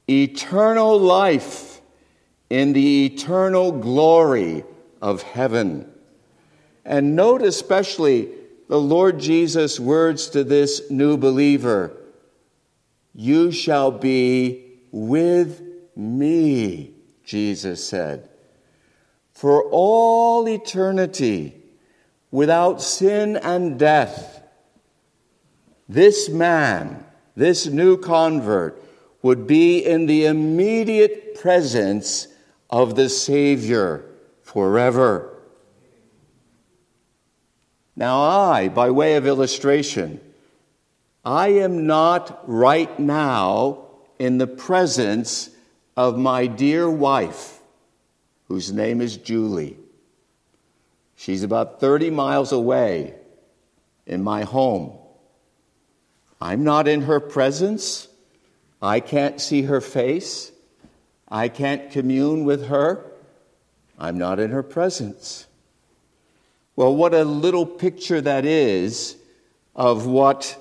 eternal 0.09 0.97
life 0.97 1.81
in 2.49 2.71
the 2.71 3.05
eternal 3.05 3.73
glory 3.73 4.63
of 5.01 5.21
heaven. 5.21 5.91
And 6.85 7.17
note 7.17 7.41
especially 7.41 8.29
the 8.69 8.79
Lord 8.79 9.19
Jesus' 9.19 9.77
words 9.77 10.29
to 10.29 10.45
this 10.45 10.89
new 10.89 11.17
believer 11.17 11.97
You 13.13 13.51
shall 13.51 13.91
be 13.91 14.79
with 14.89 15.61
me, 15.97 16.93
Jesus 17.25 17.85
said, 17.85 18.29
for 19.33 19.63
all 19.63 20.47
eternity, 20.47 21.61
without 22.31 22.81
sin 22.81 23.35
and 23.35 23.77
death 23.77 24.38
this 25.89 26.29
man, 26.29 27.03
this 27.35 27.65
new 27.65 27.97
convert, 27.97 28.81
would 29.23 29.47
be 29.47 29.79
in 29.79 30.05
the 30.05 30.25
immediate 30.25 31.35
presence 31.35 32.27
of 32.69 32.95
the 32.95 33.09
Savior 33.09 34.05
forever. 34.43 35.35
Now, 37.95 38.21
I, 38.21 38.69
by 38.69 38.91
way 38.91 39.15
of 39.15 39.27
illustration, 39.27 40.21
I 41.25 41.49
am 41.49 41.85
not 41.85 42.43
right 42.47 42.97
now 42.97 43.87
in 44.19 44.37
the 44.37 44.47
presence 44.47 45.49
of 45.97 46.17
my 46.17 46.47
dear 46.47 46.89
wife. 46.89 47.55
whose 48.49 48.73
name 48.73 48.99
is 48.99 49.15
Julie. 49.15 49.77
She's 51.15 51.43
about 51.43 51.79
30 51.79 52.09
miles 52.09 52.51
away 52.51 53.13
in 54.07 54.23
my 54.23 54.43
home. 54.43 54.98
I'm 56.41 56.63
not 56.63 56.87
in 56.87 57.01
her 57.01 57.19
presence. 57.19 58.07
I 58.81 58.99
can't 58.99 59.41
see 59.41 59.63
her 59.63 59.81
face. 59.81 60.51
I 61.27 61.49
can't 61.49 61.91
commune 61.91 62.45
with 62.45 62.67
her. 62.67 63.05
I'm 63.97 64.17
not 64.17 64.39
in 64.39 64.51
her 64.51 64.63
presence. 64.63 65.47
Well, 66.75 66.95
what 66.95 67.13
a 67.13 67.25
little 67.25 67.65
picture 67.65 68.21
that 68.21 68.45
is 68.45 69.17
of 69.75 70.05
what 70.05 70.55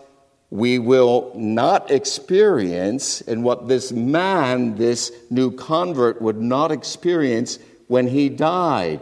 we 0.51 0.79
will 0.79 1.31
not 1.37 1.91
experience 1.91 3.21
and 3.21 3.45
what 3.45 3.69
this 3.69 3.93
man, 3.93 4.77
this 4.77 5.13
new 5.31 5.53
convert, 5.53 6.21
would 6.21 6.41
not 6.41 6.73
experience 6.73 7.59
when 7.87 8.09
he 8.09 8.29
died. 8.29 9.01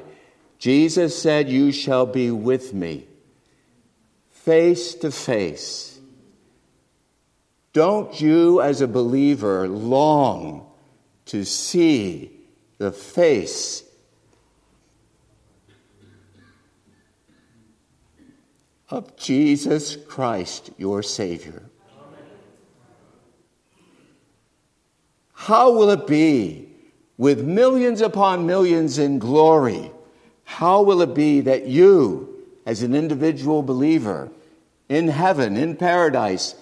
Jesus 0.59 1.21
said, 1.21 1.49
You 1.49 1.73
shall 1.73 2.07
be 2.07 2.31
with 2.31 2.75
me 2.75 3.07
face 4.31 4.95
to 4.95 5.11
face. 5.11 5.96
Don't 7.77 8.19
you, 8.23 8.63
as 8.63 8.81
a 8.81 8.89
believer, 8.89 9.69
long 9.69 10.67
to 11.27 11.45
see 11.45 12.33
the 12.79 12.91
face 12.91 13.85
of 18.89 19.15
Jesus 19.19 19.95
Christ, 19.95 20.71
your 20.79 21.03
Savior? 21.03 21.65
How 25.35 25.71
will 25.71 25.91
it 25.91 26.07
be 26.07 26.71
with 27.19 27.45
millions 27.45 28.01
upon 28.01 28.47
millions 28.47 28.97
in 28.97 29.19
glory? 29.19 29.93
How 30.45 30.81
will 30.81 31.03
it 31.03 31.15
be 31.15 31.43
that 31.43 31.67
you, 31.67 32.43
as 32.65 32.83
an 32.83 32.95
individual 32.95 33.63
believer 33.63 34.31
in 34.89 35.09
heaven, 35.09 35.59
in 35.59 35.77
paradise, 35.77 36.55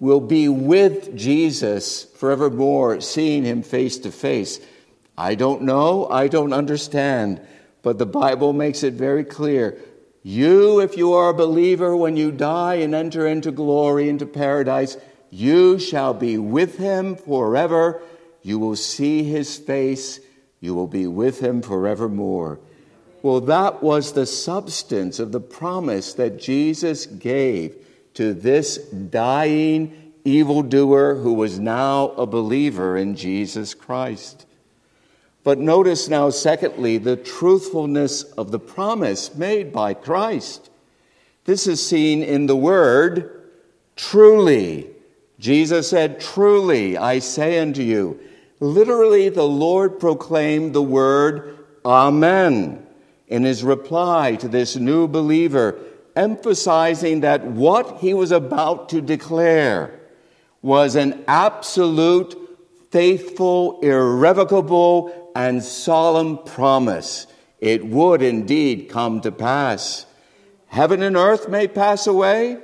will 0.00 0.20
be 0.20 0.48
with 0.48 1.16
Jesus 1.16 2.04
forevermore, 2.04 3.00
seeing 3.00 3.44
him 3.44 3.62
face 3.62 3.98
to 3.98 4.12
face? 4.12 4.60
I 5.16 5.34
don't 5.34 5.62
know, 5.62 6.08
I 6.08 6.28
don't 6.28 6.52
understand, 6.52 7.40
but 7.82 7.98
the 7.98 8.06
Bible 8.06 8.52
makes 8.52 8.82
it 8.82 8.94
very 8.94 9.24
clear 9.24 9.78
you, 10.26 10.80
if 10.80 10.96
you 10.96 11.12
are 11.12 11.28
a 11.28 11.34
believer, 11.34 11.94
when 11.94 12.16
you 12.16 12.32
die 12.32 12.76
and 12.76 12.94
enter 12.94 13.26
into 13.26 13.52
glory, 13.52 14.08
into 14.08 14.24
paradise, 14.24 14.96
you 15.28 15.78
shall 15.78 16.14
be 16.14 16.38
with 16.38 16.78
him 16.78 17.14
forever. 17.14 18.00
You 18.40 18.58
will 18.58 18.74
see 18.74 19.22
his 19.24 19.58
face. 19.58 20.20
You 20.60 20.74
will 20.74 20.86
be 20.86 21.06
with 21.06 21.40
him 21.40 21.60
forevermore. 21.60 22.58
Well, 23.20 23.42
that 23.42 23.82
was 23.82 24.12
the 24.12 24.24
substance 24.24 25.18
of 25.18 25.30
the 25.30 25.40
promise 25.40 26.14
that 26.14 26.40
Jesus 26.40 27.04
gave 27.04 27.83
to 28.14 28.34
this 28.34 28.78
dying 28.78 30.12
evildoer 30.24 31.16
who 31.16 31.34
was 31.34 31.58
now 31.58 32.10
a 32.10 32.26
believer 32.26 32.96
in 32.96 33.16
Jesus 33.16 33.74
Christ. 33.74 34.46
But 35.42 35.58
notice 35.58 36.08
now, 36.08 36.30
secondly, 36.30 36.96
the 36.96 37.16
truthfulness 37.16 38.22
of 38.22 38.50
the 38.50 38.58
promise 38.58 39.34
made 39.34 39.72
by 39.72 39.92
Christ. 39.92 40.70
This 41.44 41.66
is 41.66 41.86
seen 41.86 42.22
in 42.22 42.46
the 42.46 42.56
word 42.56 43.42
truly. 43.96 44.88
Jesus 45.38 45.90
said, 45.90 46.20
Truly, 46.20 46.96
I 46.96 47.18
say 47.18 47.58
unto 47.58 47.82
you. 47.82 48.18
Literally, 48.60 49.28
the 49.28 49.46
Lord 49.46 50.00
proclaimed 50.00 50.74
the 50.74 50.82
word 50.82 51.58
Amen 51.84 52.86
in 53.28 53.44
his 53.44 53.62
reply 53.62 54.36
to 54.36 54.48
this 54.48 54.76
new 54.76 55.06
believer, 55.06 55.78
emphasizing 56.16 57.20
that 57.20 57.44
what 57.44 57.98
he 57.98 58.14
was 58.14 58.32
about 58.32 58.88
to 58.90 59.00
declare 59.00 60.00
was 60.62 60.96
an 60.96 61.24
absolute, 61.28 62.34
faithful, 62.90 63.80
irrevocable, 63.80 65.32
and 65.34 65.62
solemn 65.62 66.38
promise. 66.38 67.26
It 67.60 67.84
would 67.86 68.22
indeed 68.22 68.88
come 68.88 69.20
to 69.22 69.32
pass. 69.32 70.06
Heaven 70.68 71.02
and 71.02 71.16
earth 71.16 71.48
may 71.48 71.68
pass 71.68 72.06
away, 72.06 72.58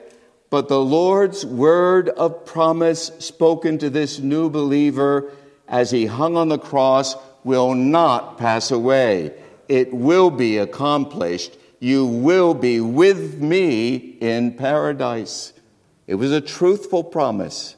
but 0.51 0.69
the 0.69 0.81
Lord's 0.81 1.47
word 1.47 2.09
of 2.11 2.45
promise 2.45 3.13
spoken 3.19 3.79
to 3.79 3.91
this 3.91 4.19
new 4.19 4.51
believer 4.51 5.33
as 5.69 5.91
he 5.91 6.07
hung 6.07 6.37
on 6.37 6.49
the 6.49 6.59
cross 6.59 7.17
will 7.45 7.75
not 7.75 8.37
pass 8.37 8.71
away. 8.71 9.33
It 9.69 9.95
will 9.95 10.31
be 10.31 10.59
accomplished. 10.59 11.57
You 11.81 12.05
will 12.05 12.53
be 12.53 12.79
with 12.81 13.41
me 13.41 13.97
in 13.97 14.53
paradise. 14.53 15.55
It 16.07 16.17
was 16.17 16.31
a 16.31 16.41
truthful 16.41 17.03
promise. 17.03 17.77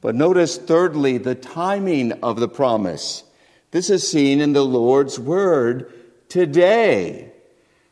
But 0.00 0.14
notice, 0.14 0.56
thirdly, 0.56 1.18
the 1.18 1.34
timing 1.34 2.12
of 2.22 2.40
the 2.40 2.48
promise. 2.48 3.22
This 3.70 3.90
is 3.90 4.08
seen 4.08 4.40
in 4.40 4.54
the 4.54 4.64
Lord's 4.64 5.18
word 5.18 5.92
today. 6.28 7.32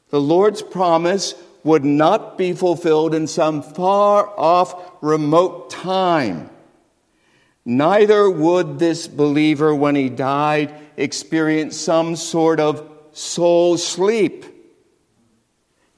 The 0.09 0.21
Lord's 0.21 0.63
promise 0.63 1.35
would 1.65 1.85
not 1.85 2.39
be 2.39 2.55
fulfilled 2.55 3.15
in 3.15 3.27
some 3.27 3.63
far 3.63 4.29
off, 4.39 4.75
remote 5.01 5.71
time. 5.71 6.51
Neither 7.65 8.29
would 8.29 8.79
this 8.79 9.07
believer, 9.07 9.75
when 9.75 9.95
he 9.95 10.09
died, 10.09 10.75
experience 10.97 11.77
some 11.77 12.17
sort 12.17 12.59
of 12.59 12.91
soul 13.13 13.77
sleep. 13.77 14.45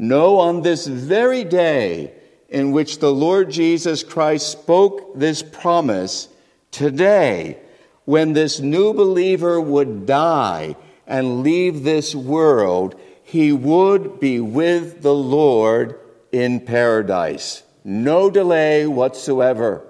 No, 0.09 0.39
on 0.39 0.61
this 0.61 0.87
very 0.87 1.45
day 1.45 2.13
in 2.51 2.73
which 2.73 2.99
the 2.99 3.13
Lord 3.13 3.51
Jesus 3.51 4.03
Christ 4.03 4.51
spoke 4.51 5.19
this 5.19 5.43
promise, 5.43 6.29
today, 6.71 7.59
when 8.05 8.35
this 8.35 8.61
new 8.61 8.93
believer 8.93 9.59
would 9.59 10.05
die 10.05 10.77
and 11.07 11.43
leave 11.43 11.83
this 11.83 12.15
world, 12.15 13.01
he 13.23 13.51
would 13.51 14.21
be 14.21 14.41
with 14.41 15.01
the 15.01 15.15
Lord 15.15 15.99
in 16.33 16.61
paradise. 16.61 17.63
No 17.83 18.29
delay 18.29 18.87
whatsoever. 18.87 19.87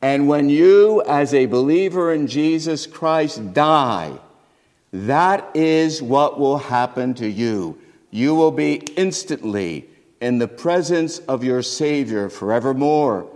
And 0.00 0.28
when 0.28 0.48
you, 0.48 1.02
as 1.02 1.34
a 1.34 1.44
believer 1.44 2.12
in 2.14 2.26
Jesus 2.26 2.86
Christ, 2.86 3.52
die, 3.52 4.18
that 4.92 5.50
is 5.54 6.02
what 6.02 6.40
will 6.40 6.56
happen 6.56 7.12
to 7.14 7.28
you. 7.28 7.79
You 8.10 8.34
will 8.34 8.50
be 8.50 8.74
instantly 8.74 9.88
in 10.20 10.38
the 10.38 10.48
presence 10.48 11.18
of 11.20 11.44
your 11.44 11.62
Savior 11.62 12.28
forevermore. 12.28 13.30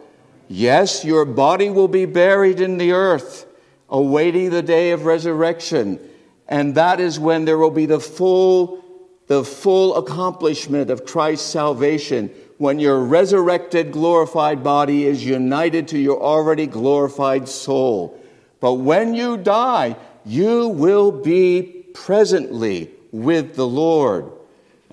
Yes, 0.48 1.04
your 1.04 1.24
body 1.24 1.70
will 1.70 1.88
be 1.88 2.04
buried 2.04 2.60
in 2.60 2.78
the 2.78 2.92
earth 2.92 3.46
awaiting 3.88 4.50
the 4.50 4.62
day 4.62 4.90
of 4.90 5.04
resurrection. 5.04 6.00
And 6.48 6.74
that 6.74 7.00
is 7.00 7.18
when 7.18 7.44
there 7.44 7.58
will 7.58 7.70
be 7.70 7.86
the 7.86 8.00
full, 8.00 8.84
the 9.28 9.44
full 9.44 9.96
accomplishment 9.96 10.90
of 10.90 11.06
Christ's 11.06 11.48
salvation, 11.48 12.30
when 12.58 12.78
your 12.78 13.00
resurrected, 13.00 13.92
glorified 13.92 14.62
body 14.62 15.06
is 15.06 15.24
united 15.24 15.88
to 15.88 15.98
your 15.98 16.20
already 16.20 16.66
glorified 16.66 17.48
soul. 17.48 18.20
But 18.60 18.74
when 18.74 19.14
you 19.14 19.36
die, 19.36 19.96
you 20.24 20.68
will 20.68 21.10
be 21.10 21.86
presently 21.94 22.90
with 23.12 23.54
the 23.56 23.66
Lord. 23.66 24.30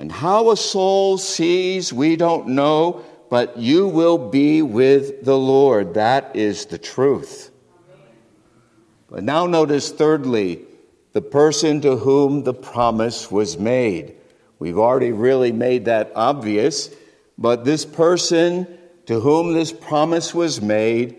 And 0.01 0.11
how 0.11 0.49
a 0.49 0.57
soul 0.57 1.19
sees, 1.19 1.93
we 1.93 2.15
don't 2.15 2.47
know, 2.47 3.05
but 3.29 3.57
you 3.57 3.87
will 3.87 4.17
be 4.17 4.63
with 4.63 5.23
the 5.23 5.37
Lord. 5.37 5.93
That 5.93 6.35
is 6.35 6.65
the 6.65 6.79
truth. 6.79 7.51
But 9.11 9.23
now 9.23 9.45
notice, 9.45 9.91
thirdly, 9.91 10.65
the 11.13 11.21
person 11.21 11.81
to 11.81 11.97
whom 11.97 12.45
the 12.45 12.53
promise 12.55 13.29
was 13.29 13.59
made. 13.59 14.15
We've 14.57 14.79
already 14.79 15.11
really 15.11 15.51
made 15.51 15.85
that 15.85 16.11
obvious, 16.15 16.89
but 17.37 17.63
this 17.63 17.85
person 17.85 18.65
to 19.05 19.19
whom 19.19 19.53
this 19.53 19.71
promise 19.71 20.33
was 20.33 20.63
made 20.63 21.15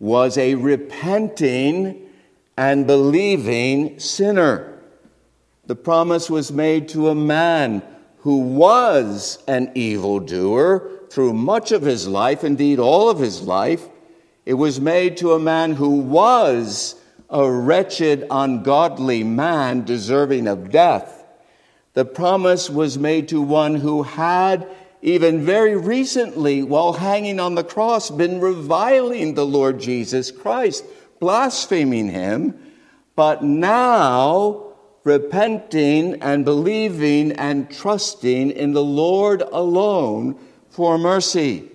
was 0.00 0.36
a 0.36 0.56
repenting 0.56 2.08
and 2.58 2.88
believing 2.88 4.00
sinner. 4.00 4.82
The 5.66 5.76
promise 5.76 6.28
was 6.28 6.50
made 6.50 6.88
to 6.88 7.10
a 7.10 7.14
man 7.14 7.84
who 8.26 8.38
was 8.38 9.38
an 9.46 9.70
evildoer 9.76 10.90
through 11.10 11.32
much 11.32 11.70
of 11.70 11.82
his 11.82 12.08
life, 12.08 12.42
indeed 12.42 12.76
all 12.76 13.08
of 13.08 13.20
his 13.20 13.42
life. 13.42 13.88
It 14.44 14.54
was 14.54 14.80
made 14.80 15.16
to 15.18 15.34
a 15.34 15.38
man 15.38 15.74
who 15.74 16.00
was 16.00 16.96
a 17.30 17.48
wretched, 17.48 18.26
ungodly 18.28 19.22
man 19.22 19.84
deserving 19.84 20.48
of 20.48 20.72
death. 20.72 21.24
The 21.92 22.04
promise 22.04 22.68
was 22.68 22.98
made 22.98 23.28
to 23.28 23.40
one 23.40 23.76
who 23.76 24.02
had, 24.02 24.66
even 25.02 25.44
very 25.44 25.76
recently, 25.76 26.64
while 26.64 26.94
hanging 26.94 27.38
on 27.38 27.54
the 27.54 27.62
cross, 27.62 28.10
been 28.10 28.40
reviling 28.40 29.34
the 29.34 29.46
Lord 29.46 29.78
Jesus 29.78 30.32
Christ, 30.32 30.84
blaspheming 31.20 32.08
him. 32.08 32.58
But 33.14 33.44
now 33.44 34.65
repenting 35.06 36.20
and 36.20 36.44
believing 36.44 37.30
and 37.30 37.70
trusting 37.70 38.50
in 38.50 38.72
the 38.72 38.82
Lord 38.82 39.40
alone 39.40 40.36
for 40.68 40.98
mercy. 40.98 41.70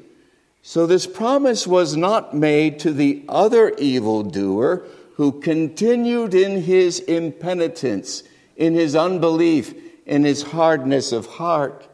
So 0.62 0.86
this 0.86 1.08
promise 1.08 1.66
was 1.66 1.96
not 1.96 2.36
made 2.36 2.78
to 2.80 2.92
the 2.92 3.24
other 3.30 3.74
evildoer 3.78 4.86
who 5.16 5.40
continued 5.40 6.34
in 6.34 6.64
his 6.64 7.00
impenitence, 7.00 8.24
in 8.58 8.74
his 8.74 8.98
unbelief, 8.98 9.74
in 10.06 10.26
his 10.26 10.42
hardness 10.44 11.14
of 11.14 11.26
heart. 11.26 11.88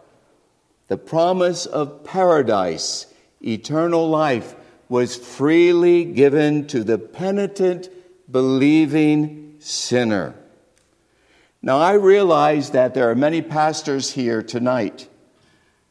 The 0.88 0.98
promise 0.98 1.68
of 1.68 2.04
paradise, 2.04 3.14
eternal 3.42 4.10
life, 4.10 4.56
was 4.90 5.16
freely 5.16 6.04
given 6.04 6.66
to 6.68 6.84
the 6.84 6.98
penitent, 6.98 7.90
believing 8.32 9.58
sinner. 9.60 10.34
Now, 11.68 11.80
I 11.80 11.96
realize 11.96 12.70
that 12.70 12.94
there 12.94 13.10
are 13.10 13.16
many 13.16 13.42
pastors 13.42 14.10
here 14.12 14.42
tonight, 14.42 15.10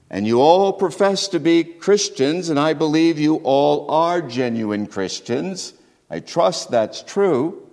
and 0.09 0.27
you 0.27 0.41
all 0.41 0.73
profess 0.73 1.29
to 1.29 1.39
be 1.39 1.65
Christians, 1.65 2.49
and 2.49 2.59
I 2.59 2.73
believe 2.73 3.19
you 3.19 3.43
all 3.45 3.91
are 3.91 4.23
genuine 4.23 4.87
Christians. 4.87 5.75
I 6.09 6.21
trust 6.21 6.71
that's 6.71 7.03
true. 7.03 7.69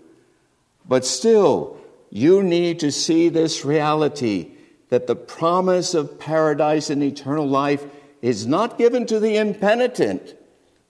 But 0.85 1.05
still, 1.05 1.77
you 2.09 2.43
need 2.43 2.81
to 2.81 2.91
see 2.91 3.29
this 3.29 3.63
reality 3.63 4.51
that 4.89 5.07
the 5.07 5.15
promise 5.15 5.93
of 5.93 6.19
paradise 6.19 6.89
and 6.89 7.01
eternal 7.01 7.47
life 7.47 7.85
is 8.21 8.45
not 8.45 8.77
given 8.77 9.05
to 9.05 9.19
the 9.21 9.37
impenitent, 9.37 10.35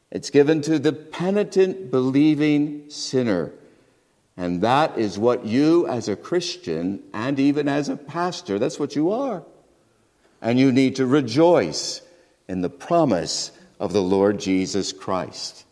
it's 0.10 0.32
given 0.32 0.64
to 0.64 0.80
the 0.80 0.94
penitent, 0.94 1.92
believing 1.92 2.90
sinner. 2.90 3.54
And 4.36 4.62
that 4.62 4.98
is 4.98 5.20
what 5.20 5.46
you, 5.46 5.88
as 5.88 6.08
a 6.08 6.16
Christian 6.16 7.04
and 7.14 7.40
even 7.40 7.68
as 7.68 7.90
a 7.90 7.98
pastor, 7.98 8.58
that's 8.58 8.80
what 8.80 8.96
you 8.96 9.12
are. 9.12 9.44
And 10.42 10.60
you 10.60 10.72
need 10.72 10.96
to 10.96 11.06
rejoice 11.06 12.02
in 12.48 12.62
the 12.62 12.70
promise 12.70 13.52
of 13.80 13.94
the 13.94 14.02
Lord 14.02 14.40
Jesus 14.40 14.92
Christ. 14.92 15.66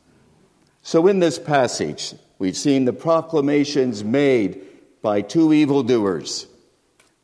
So, 0.84 1.08
in 1.08 1.20
this 1.20 1.38
passage, 1.38 2.14
we've 2.40 2.58
seen 2.58 2.86
the 2.86 2.94
proclamations 2.94 4.04
made 4.04 4.62
by 5.02 5.22
two 5.22 5.54
evildoers, 5.54 6.48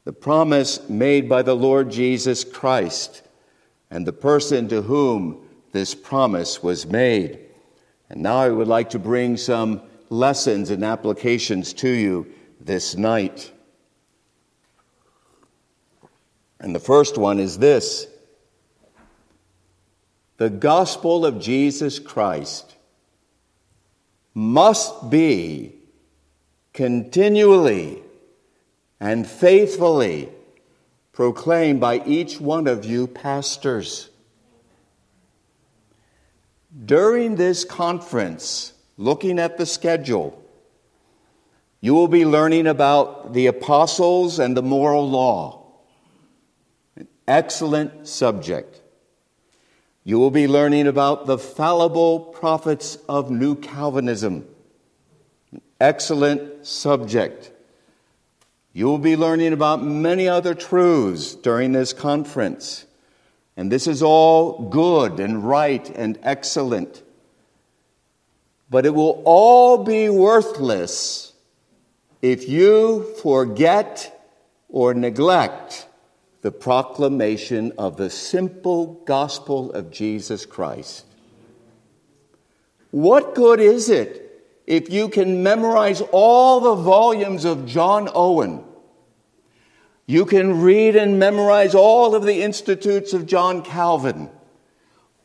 the 0.03 0.13
promise 0.13 0.87
made 0.89 1.29
by 1.29 1.41
the 1.43 1.55
Lord 1.55 1.91
Jesus 1.91 2.43
Christ, 2.43 3.21
and 3.89 4.05
the 4.05 4.13
person 4.13 4.67
to 4.69 4.81
whom 4.81 5.47
this 5.71 5.95
promise 5.95 6.61
was 6.63 6.85
made. 6.85 7.39
And 8.09 8.21
now 8.21 8.37
I 8.37 8.49
would 8.49 8.67
like 8.67 8.91
to 8.91 8.99
bring 8.99 9.37
some 9.37 9.81
lessons 10.09 10.69
and 10.69 10.83
applications 10.83 11.73
to 11.73 11.89
you 11.89 12.27
this 12.59 12.95
night. 12.95 13.51
And 16.59 16.73
the 16.73 16.79
first 16.79 17.17
one 17.17 17.39
is 17.39 17.57
this 17.57 18.07
the 20.37 20.49
gospel 20.49 21.25
of 21.25 21.39
Jesus 21.39 21.99
Christ 21.99 22.75
must 24.33 25.09
be 25.09 25.75
continually 26.73 28.03
and 28.99 29.25
faithfully 29.25 30.29
proclaimed 31.11 31.79
by 31.79 32.03
each 32.05 32.39
one 32.39 32.67
of 32.67 32.85
you 32.85 33.07
pastors. 33.07 34.09
During 36.85 37.35
this 37.35 37.65
conference, 37.65 38.73
looking 38.97 39.39
at 39.39 39.57
the 39.57 39.65
schedule, 39.65 40.43
you 41.79 41.93
will 41.93 42.07
be 42.07 42.25
learning 42.25 42.67
about 42.67 43.33
the 43.33 43.47
apostles 43.47 44.39
and 44.39 44.57
the 44.57 44.63
moral 44.63 45.07
law. 45.07 45.63
An 46.95 47.07
excellent 47.27 48.07
subject. 48.07 48.81
You 50.03 50.17
will 50.19 50.31
be 50.31 50.47
learning 50.47 50.87
about 50.87 51.27
the 51.27 51.37
fallible 51.37 52.19
prophets 52.19 52.97
of 53.07 53.29
New 53.29 53.55
Calvinism. 53.55 54.47
An 55.51 55.61
excellent 55.79 56.65
subject. 56.65 57.51
You 58.73 58.85
will 58.85 58.99
be 58.99 59.17
learning 59.17 59.53
about 59.53 59.83
many 59.83 60.27
other 60.27 60.55
truths 60.55 61.35
during 61.35 61.73
this 61.73 61.93
conference. 61.93 62.85
And 63.55 63.71
this 63.71 63.87
is 63.87 64.01
all 64.01 64.69
good 64.69 65.19
and 65.19 65.43
right 65.43 65.89
and 65.89 66.17
excellent. 66.23 67.03
But 68.69 68.85
it 68.85 68.93
will 68.93 69.21
all 69.25 69.83
be 69.83 70.09
worthless 70.09 71.33
if 72.21 72.49
you 72.49 73.13
forget 73.21 74.13
or 74.69 74.93
neglect 74.93 75.87
the 76.41 76.51
proclamation 76.51 77.73
of 77.77 77.97
the 77.97 78.09
simple 78.09 79.01
gospel 79.05 79.71
of 79.71 79.91
Jesus 79.91 80.45
Christ. 80.45 81.05
What 82.91 83.35
good 83.35 83.59
is 83.59 83.89
it 83.89 84.45
if 84.65 84.91
you 84.91 85.09
can 85.09 85.43
memorize 85.43 86.01
all 86.11 86.59
the 86.59 86.75
volumes 86.75 87.45
of 87.45 87.65
John 87.65 88.09
Owen? 88.13 88.63
You 90.05 90.25
can 90.25 90.61
read 90.61 90.95
and 90.95 91.19
memorize 91.19 91.75
all 91.75 92.15
of 92.15 92.23
the 92.23 92.41
institutes 92.41 93.13
of 93.13 93.25
John 93.25 93.61
Calvin. 93.61 94.29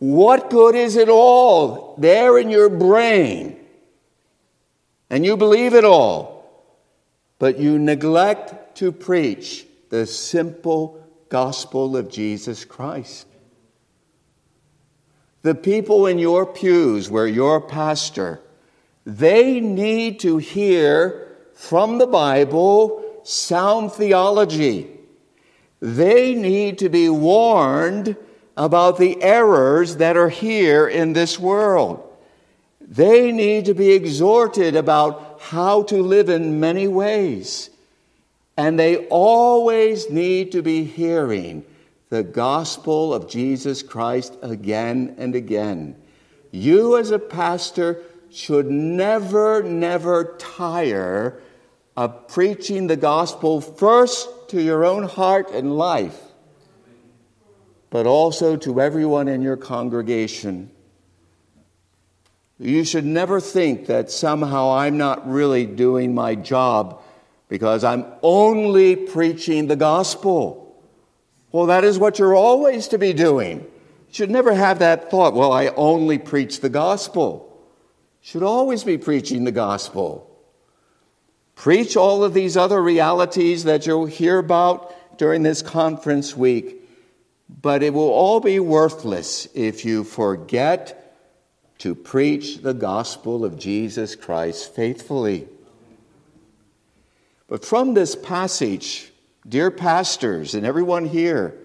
What 0.02 0.50
good 0.50 0.74
is 0.74 0.96
it 0.96 1.08
all 1.08 1.94
there 1.96 2.36
in 2.36 2.50
your 2.50 2.68
brain? 2.68 3.56
And 5.08 5.24
you 5.24 5.36
believe 5.36 5.74
it 5.74 5.84
all, 5.84 6.44
but 7.38 7.60
you 7.60 7.78
neglect 7.78 8.78
to 8.78 8.90
preach 8.90 9.64
the 9.90 10.04
simple 10.06 11.06
gospel 11.28 11.96
of 11.96 12.10
Jesus 12.10 12.64
Christ. 12.64 13.28
The 15.42 15.54
people 15.54 16.08
in 16.08 16.18
your 16.18 16.46
pews 16.46 17.08
where 17.08 17.28
your 17.28 17.60
pastor, 17.60 18.40
they 19.06 19.60
need 19.60 20.18
to 20.20 20.38
hear 20.38 21.36
from 21.54 21.98
the 21.98 22.08
Bible 22.08 23.20
sound 23.22 23.92
theology. 23.92 24.88
They 25.78 26.34
need 26.34 26.78
to 26.78 26.88
be 26.88 27.08
warned 27.08 28.16
about 28.56 28.98
the 28.98 29.22
errors 29.22 29.96
that 29.96 30.16
are 30.16 30.28
here 30.28 30.86
in 30.86 31.12
this 31.12 31.38
world. 31.38 32.08
They 32.80 33.32
need 33.32 33.66
to 33.66 33.74
be 33.74 33.92
exhorted 33.92 34.76
about 34.76 35.40
how 35.40 35.84
to 35.84 36.02
live 36.02 36.28
in 36.28 36.60
many 36.60 36.88
ways. 36.88 37.70
And 38.56 38.78
they 38.78 39.06
always 39.06 40.10
need 40.10 40.52
to 40.52 40.62
be 40.62 40.84
hearing 40.84 41.64
the 42.10 42.22
gospel 42.22 43.14
of 43.14 43.30
Jesus 43.30 43.82
Christ 43.82 44.36
again 44.42 45.14
and 45.16 45.34
again. 45.34 45.96
You, 46.50 46.98
as 46.98 47.10
a 47.10 47.18
pastor, 47.18 48.02
should 48.30 48.70
never, 48.70 49.62
never 49.62 50.36
tire 50.38 51.40
of 51.96 52.28
preaching 52.28 52.86
the 52.86 52.96
gospel 52.96 53.62
first 53.62 54.28
to 54.48 54.60
your 54.60 54.84
own 54.84 55.04
heart 55.04 55.50
and 55.50 55.76
life 55.78 56.31
but 57.92 58.06
also 58.06 58.56
to 58.56 58.80
everyone 58.80 59.28
in 59.28 59.42
your 59.42 59.58
congregation. 59.58 60.70
You 62.58 62.84
should 62.84 63.04
never 63.04 63.38
think 63.38 63.86
that 63.88 64.10
somehow 64.10 64.70
I'm 64.72 64.96
not 64.96 65.30
really 65.30 65.66
doing 65.66 66.14
my 66.14 66.34
job 66.34 67.02
because 67.50 67.84
I'm 67.84 68.06
only 68.22 68.96
preaching 68.96 69.66
the 69.66 69.76
gospel. 69.76 70.74
Well, 71.52 71.66
that 71.66 71.84
is 71.84 71.98
what 71.98 72.18
you're 72.18 72.34
always 72.34 72.88
to 72.88 72.98
be 72.98 73.12
doing. 73.12 73.58
You 73.58 74.14
should 74.14 74.30
never 74.30 74.54
have 74.54 74.78
that 74.78 75.10
thought, 75.10 75.34
well, 75.34 75.52
I 75.52 75.66
only 75.76 76.16
preach 76.16 76.60
the 76.60 76.70
gospel. 76.70 77.46
You 78.22 78.26
should 78.26 78.42
always 78.42 78.84
be 78.84 78.96
preaching 78.96 79.44
the 79.44 79.52
gospel. 79.52 80.34
Preach 81.56 81.94
all 81.98 82.24
of 82.24 82.32
these 82.32 82.56
other 82.56 82.82
realities 82.82 83.64
that 83.64 83.86
you'll 83.86 84.06
hear 84.06 84.38
about 84.38 85.18
during 85.18 85.42
this 85.42 85.60
conference 85.60 86.34
week 86.34 86.81
but 87.60 87.82
it 87.82 87.92
will 87.92 88.10
all 88.10 88.40
be 88.40 88.58
worthless 88.60 89.46
if 89.54 89.84
you 89.84 90.04
forget 90.04 90.98
to 91.78 91.94
preach 91.94 92.58
the 92.58 92.74
gospel 92.74 93.44
of 93.44 93.58
Jesus 93.58 94.14
Christ 94.14 94.74
faithfully. 94.74 95.48
But 97.48 97.64
from 97.64 97.94
this 97.94 98.14
passage, 98.14 99.12
dear 99.46 99.70
pastors 99.70 100.54
and 100.54 100.64
everyone 100.64 101.04
here, 101.04 101.58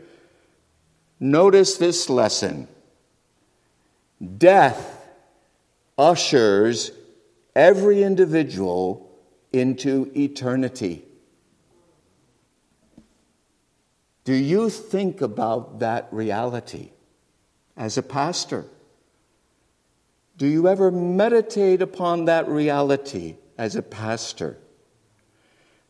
notice 1.19 1.77
this 1.77 2.09
lesson. 2.09 2.67
Death 4.37 5.07
ushers 5.97 6.91
every 7.55 8.03
individual 8.03 9.09
into 9.53 10.11
eternity. 10.15 11.06
Do 14.27 14.33
you 14.33 14.69
think 14.69 15.21
about 15.21 15.79
that 15.79 16.09
reality 16.11 16.89
as 17.77 17.97
a 17.97 18.03
pastor? 18.03 18.65
Do 20.35 20.47
you 20.47 20.67
ever 20.67 20.91
meditate 20.91 21.81
upon 21.81 22.25
that 22.25 22.45
reality 22.49 23.37
as 23.57 23.77
a 23.77 23.81
pastor? 23.81 24.57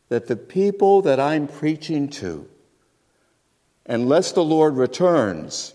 that 0.08 0.26
the 0.26 0.36
people 0.36 1.02
that 1.02 1.20
I'm 1.20 1.46
preaching 1.46 2.08
to, 2.08 2.48
unless 3.86 4.32
the 4.32 4.44
Lord 4.44 4.76
returns 4.76 5.74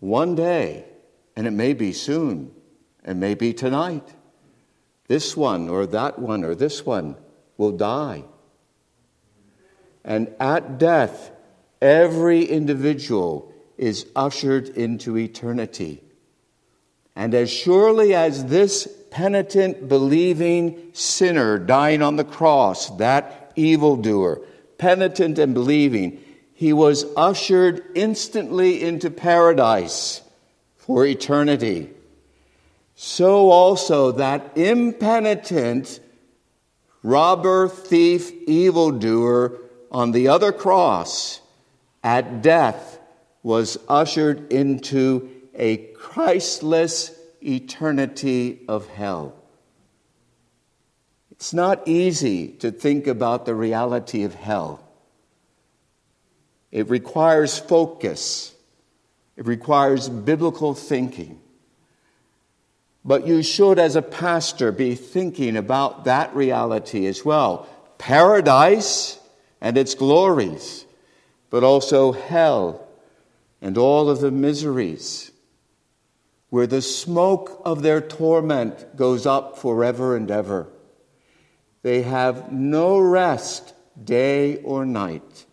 one 0.00 0.34
day, 0.34 0.84
and 1.36 1.46
it 1.46 1.50
may 1.50 1.74
be 1.74 1.92
soon, 1.92 2.50
and 3.04 3.20
may 3.20 3.34
be 3.34 3.52
tonight, 3.52 4.14
this 5.06 5.36
one 5.36 5.68
or 5.68 5.86
that 5.86 6.18
one 6.18 6.44
or 6.44 6.54
this 6.54 6.84
one 6.84 7.16
will 7.56 7.72
die. 7.72 8.24
And 10.04 10.34
at 10.40 10.78
death, 10.78 11.30
every 11.80 12.44
individual 12.44 13.52
is 13.76 14.06
ushered 14.16 14.68
into 14.70 15.16
eternity. 15.16 16.02
And 17.14 17.34
as 17.34 17.50
surely 17.50 18.14
as 18.14 18.44
this 18.46 18.88
penitent, 19.10 19.88
believing 19.88 20.90
sinner 20.92 21.58
dying 21.58 22.02
on 22.02 22.16
the 22.16 22.24
cross, 22.24 22.90
that 22.98 23.52
evildoer, 23.56 24.40
penitent 24.78 25.38
and 25.38 25.54
believing, 25.54 26.22
he 26.54 26.72
was 26.72 27.04
ushered 27.16 27.84
instantly 27.94 28.82
into 28.82 29.10
paradise 29.10 30.22
for 30.76 31.06
eternity. 31.06 31.90
So 32.94 33.50
also 33.50 34.12
that 34.12 34.56
impenitent 34.56 36.00
robber, 37.02 37.68
thief, 37.68 38.32
evildoer 38.48 39.58
on 39.90 40.12
the 40.12 40.28
other 40.28 40.52
cross 40.52 41.40
at 42.02 42.42
death 42.42 42.98
was 43.42 43.78
ushered 43.88 44.52
into 44.52 45.30
a 45.54 45.76
Christless 45.76 47.16
eternity 47.42 48.64
of 48.68 48.88
hell. 48.88 49.34
It's 51.30 51.54
not 51.54 51.86
easy 51.86 52.48
to 52.54 52.72
think 52.72 53.06
about 53.06 53.46
the 53.46 53.54
reality 53.54 54.24
of 54.24 54.34
hell. 54.34 54.84
It 56.70 56.90
requires 56.90 57.58
focus, 57.58 58.54
it 59.36 59.46
requires 59.46 60.08
biblical 60.08 60.74
thinking. 60.74 61.40
But 63.04 63.26
you 63.26 63.42
should, 63.42 63.78
as 63.78 63.96
a 63.96 64.02
pastor, 64.02 64.70
be 64.70 64.94
thinking 64.94 65.56
about 65.56 66.04
that 66.04 66.34
reality 66.34 67.06
as 67.06 67.24
well 67.24 67.66
paradise 67.96 69.18
and 69.60 69.76
its 69.76 69.94
glories, 69.94 70.84
but 71.50 71.64
also 71.64 72.12
hell 72.12 72.86
and 73.60 73.76
all 73.76 74.08
of 74.08 74.20
the 74.20 74.30
miseries, 74.30 75.32
where 76.50 76.66
the 76.66 76.82
smoke 76.82 77.60
of 77.64 77.82
their 77.82 78.00
torment 78.00 78.96
goes 78.96 79.26
up 79.26 79.58
forever 79.58 80.16
and 80.16 80.30
ever. 80.30 80.68
They 81.82 82.02
have 82.02 82.52
no 82.52 82.98
rest 82.98 83.74
day 84.02 84.56
or 84.62 84.84
night. 84.86 85.46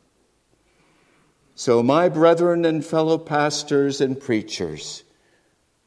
So, 1.56 1.82
my 1.82 2.10
brethren 2.10 2.66
and 2.66 2.86
fellow 2.86 3.18
pastors 3.18 4.02
and 4.02 4.20
preachers, 4.20 5.04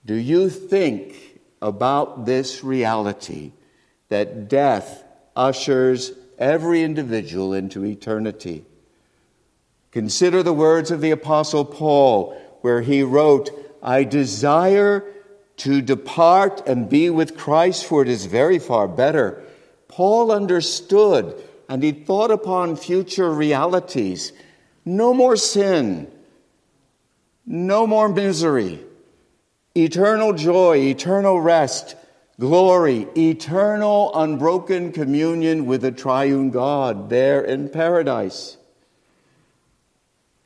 do 0.05 0.15
you 0.15 0.49
think 0.49 1.41
about 1.61 2.25
this 2.25 2.65
reality 2.65 3.53
that 4.09 4.49
death 4.49 5.05
ushers 5.37 6.13
every 6.39 6.83
individual 6.83 7.53
into 7.53 7.85
eternity? 7.85 8.65
Consider 9.93 10.43
the 10.43 10.53
words 10.53 10.91
of 10.91 11.01
the 11.01 11.11
Apostle 11.11 11.65
Paul, 11.65 12.41
where 12.61 12.83
he 12.83 13.03
wrote, 13.03 13.51
I 13.83 14.05
desire 14.05 15.05
to 15.59 15.81
depart 15.81 16.67
and 16.67 16.89
be 16.89 17.11
with 17.11 17.37
Christ, 17.37 17.87
for 17.87 18.03
it 18.03 18.09
is 18.09 18.27
very 18.27 18.59
far 18.59 18.87
better. 18.87 19.43
Paul 19.89 20.31
understood 20.31 21.43
and 21.69 21.83
he 21.83 21.93
thought 21.93 22.31
upon 22.31 22.77
future 22.77 23.31
realities 23.31 24.33
no 24.85 25.13
more 25.13 25.37
sin, 25.37 26.11
no 27.45 27.87
more 27.87 28.09
misery, 28.09 28.81
eternal 29.75 30.33
joy, 30.33 30.77
eternal 30.77 31.41
rest, 31.41 31.95
glory, 32.41 33.07
eternal 33.17 34.13
unbroken 34.15 34.93
communion 34.93 35.67
with 35.67 35.83
the 35.83 35.93
triune 35.93 36.51
God 36.51 37.11
there 37.11 37.43
in 37.43 37.69
paradise. 37.69 38.58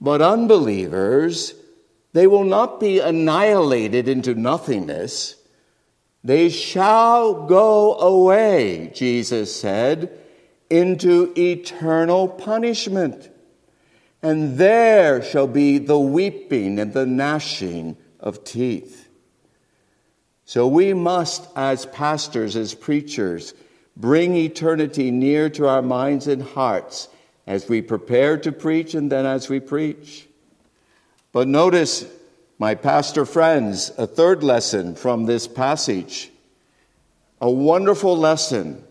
But 0.02 0.20
unbelievers, 0.20 1.54
they 2.12 2.26
will 2.26 2.42
not 2.42 2.80
be 2.80 2.98
annihilated 2.98 4.08
into 4.08 4.34
nothingness. 4.34 5.36
They 6.24 6.48
shall 6.48 7.46
go 7.46 7.94
away, 7.98 8.90
Jesus 8.92 9.54
said, 9.54 10.10
into 10.68 11.32
eternal 11.38 12.26
punishment. 12.26 13.30
And 14.20 14.58
there 14.58 15.22
shall 15.22 15.46
be 15.46 15.78
the 15.78 16.00
weeping 16.00 16.80
and 16.80 16.92
the 16.92 17.06
gnashing 17.06 17.96
of 18.18 18.42
teeth. 18.42 19.08
So 20.44 20.66
we 20.66 20.94
must, 20.94 21.48
as 21.54 21.86
pastors, 21.86 22.56
as 22.56 22.74
preachers, 22.74 23.54
bring 23.96 24.34
eternity 24.34 25.12
near 25.12 25.48
to 25.50 25.68
our 25.68 25.82
minds 25.82 26.26
and 26.26 26.42
hearts 26.42 27.06
as 27.46 27.68
we 27.68 27.82
prepare 27.82 28.36
to 28.38 28.52
preach 28.52 28.94
and 28.94 29.10
then 29.10 29.26
as 29.26 29.48
we 29.48 29.60
preach. 29.60 30.26
But 31.32 31.48
notice, 31.48 32.06
my 32.58 32.74
pastor 32.74 33.24
friends, 33.26 33.90
a 33.98 34.06
third 34.06 34.42
lesson 34.42 34.94
from 34.94 35.24
this 35.24 35.48
passage, 35.48 36.30
a 37.40 37.50
wonderful 37.50 38.16
lesson. 38.16 38.84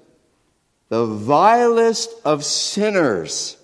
The 0.90 1.06
vilest 1.06 2.10
of 2.26 2.44
sinners 2.44 3.56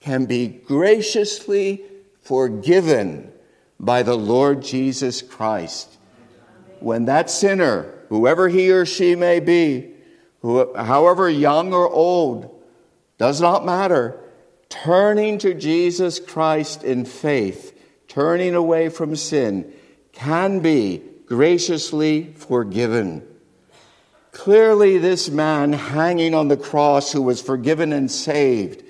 can 0.00 0.26
be 0.26 0.48
graciously 0.48 1.82
forgiven 2.20 3.32
by 3.80 4.02
the 4.02 4.16
Lord 4.16 4.62
Jesus 4.62 5.22
Christ. 5.22 5.96
When 6.80 7.06
that 7.06 7.30
sinner, 7.30 7.94
whoever 8.08 8.48
he 8.48 8.70
or 8.70 8.84
she 8.84 9.14
may 9.14 9.40
be, 9.40 9.94
who, 10.40 10.74
however 10.74 11.30
young 11.30 11.72
or 11.72 11.88
old, 11.88 12.61
does 13.18 13.40
not 13.40 13.64
matter, 13.64 14.18
turning 14.68 15.38
to 15.38 15.54
Jesus 15.54 16.18
Christ 16.18 16.82
in 16.82 17.04
faith, 17.04 17.78
turning 18.08 18.54
away 18.54 18.88
from 18.88 19.16
sin, 19.16 19.72
can 20.12 20.60
be 20.60 21.02
graciously 21.26 22.32
forgiven. 22.34 23.26
Clearly, 24.32 24.98
this 24.98 25.28
man 25.28 25.72
hanging 25.72 26.34
on 26.34 26.48
the 26.48 26.56
cross 26.56 27.12
who 27.12 27.22
was 27.22 27.42
forgiven 27.42 27.92
and 27.92 28.10
saved 28.10 28.82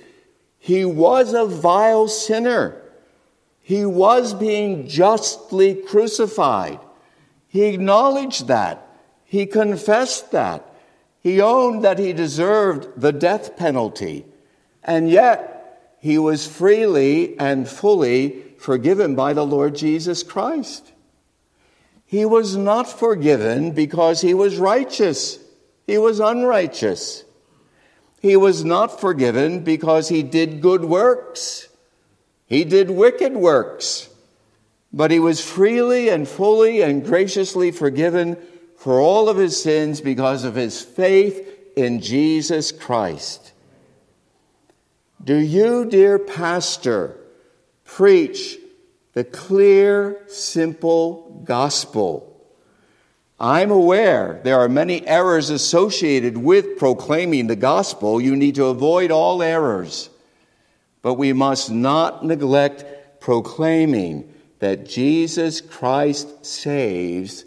he 0.62 0.84
was 0.84 1.34
a 1.34 1.44
vile 1.44 2.06
sinner. 2.06 2.80
He 3.62 3.84
was 3.84 4.32
being 4.32 4.86
justly 4.86 5.74
crucified. 5.74 6.78
He 7.48 7.64
acknowledged 7.64 8.46
that. 8.46 8.86
He 9.24 9.46
confessed 9.46 10.30
that. 10.30 10.71
He 11.22 11.40
owned 11.40 11.84
that 11.84 12.00
he 12.00 12.12
deserved 12.12 13.00
the 13.00 13.12
death 13.12 13.56
penalty. 13.56 14.26
And 14.82 15.08
yet, 15.08 15.96
he 16.00 16.18
was 16.18 16.46
freely 16.46 17.38
and 17.38 17.68
fully 17.68 18.42
forgiven 18.58 19.14
by 19.14 19.32
the 19.32 19.46
Lord 19.46 19.76
Jesus 19.76 20.24
Christ. 20.24 20.92
He 22.04 22.24
was 22.24 22.56
not 22.56 22.90
forgiven 22.90 23.70
because 23.70 24.20
he 24.20 24.34
was 24.34 24.56
righteous. 24.56 25.38
He 25.86 25.96
was 25.96 26.18
unrighteous. 26.18 27.24
He 28.20 28.36
was 28.36 28.64
not 28.64 29.00
forgiven 29.00 29.60
because 29.60 30.08
he 30.08 30.24
did 30.24 30.60
good 30.60 30.84
works. 30.84 31.68
He 32.46 32.64
did 32.64 32.90
wicked 32.90 33.34
works. 33.34 34.08
But 34.92 35.10
he 35.12 35.20
was 35.20 35.40
freely 35.40 36.08
and 36.08 36.28
fully 36.28 36.82
and 36.82 37.04
graciously 37.04 37.70
forgiven 37.70 38.36
for 38.82 38.98
all 38.98 39.28
of 39.28 39.36
his 39.36 39.62
sins 39.62 40.00
because 40.00 40.42
of 40.42 40.56
his 40.56 40.82
faith 40.82 41.48
in 41.76 42.00
Jesus 42.00 42.72
Christ. 42.72 43.52
Do 45.22 45.36
you, 45.36 45.84
dear 45.84 46.18
pastor, 46.18 47.16
preach 47.84 48.58
the 49.12 49.22
clear, 49.22 50.20
simple 50.26 51.42
gospel? 51.44 52.44
I'm 53.38 53.70
aware 53.70 54.40
there 54.42 54.58
are 54.58 54.68
many 54.68 55.06
errors 55.06 55.48
associated 55.48 56.36
with 56.36 56.76
proclaiming 56.76 57.46
the 57.46 57.54
gospel. 57.54 58.20
You 58.20 58.34
need 58.34 58.56
to 58.56 58.64
avoid 58.64 59.12
all 59.12 59.44
errors. 59.44 60.10
But 61.02 61.14
we 61.14 61.32
must 61.32 61.70
not 61.70 62.24
neglect 62.24 63.20
proclaiming 63.20 64.34
that 64.58 64.88
Jesus 64.88 65.60
Christ 65.60 66.44
saves 66.44 67.44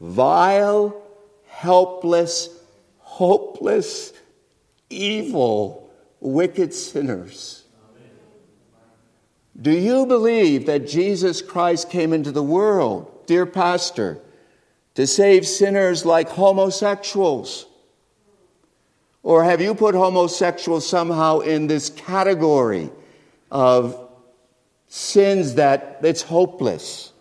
vile, 0.00 1.02
helpless, 1.48 2.48
hopeless, 2.98 4.12
evil, 4.90 5.90
wicked 6.20 6.72
sinners. 6.74 7.64
Do 9.60 9.72
you 9.72 10.06
believe 10.06 10.66
that 10.66 10.86
Jesus 10.86 11.40
Christ 11.40 11.88
came 11.88 12.12
into 12.12 12.30
the 12.30 12.42
world, 12.42 13.26
dear 13.26 13.46
pastor? 13.46 14.20
to 14.96 15.06
save 15.06 15.46
sinners 15.46 16.04
like 16.04 16.28
homosexuals 16.30 17.66
Or 19.22 19.44
have 19.44 19.60
you 19.60 19.74
put 19.74 19.94
homosexuals 19.94 20.86
somehow 20.86 21.40
in 21.40 21.66
this 21.66 21.90
category 21.90 22.90
of 23.50 24.08
sins 24.86 25.56
that 25.56 25.98
it's 26.02 26.22
hopeless? 26.22 27.12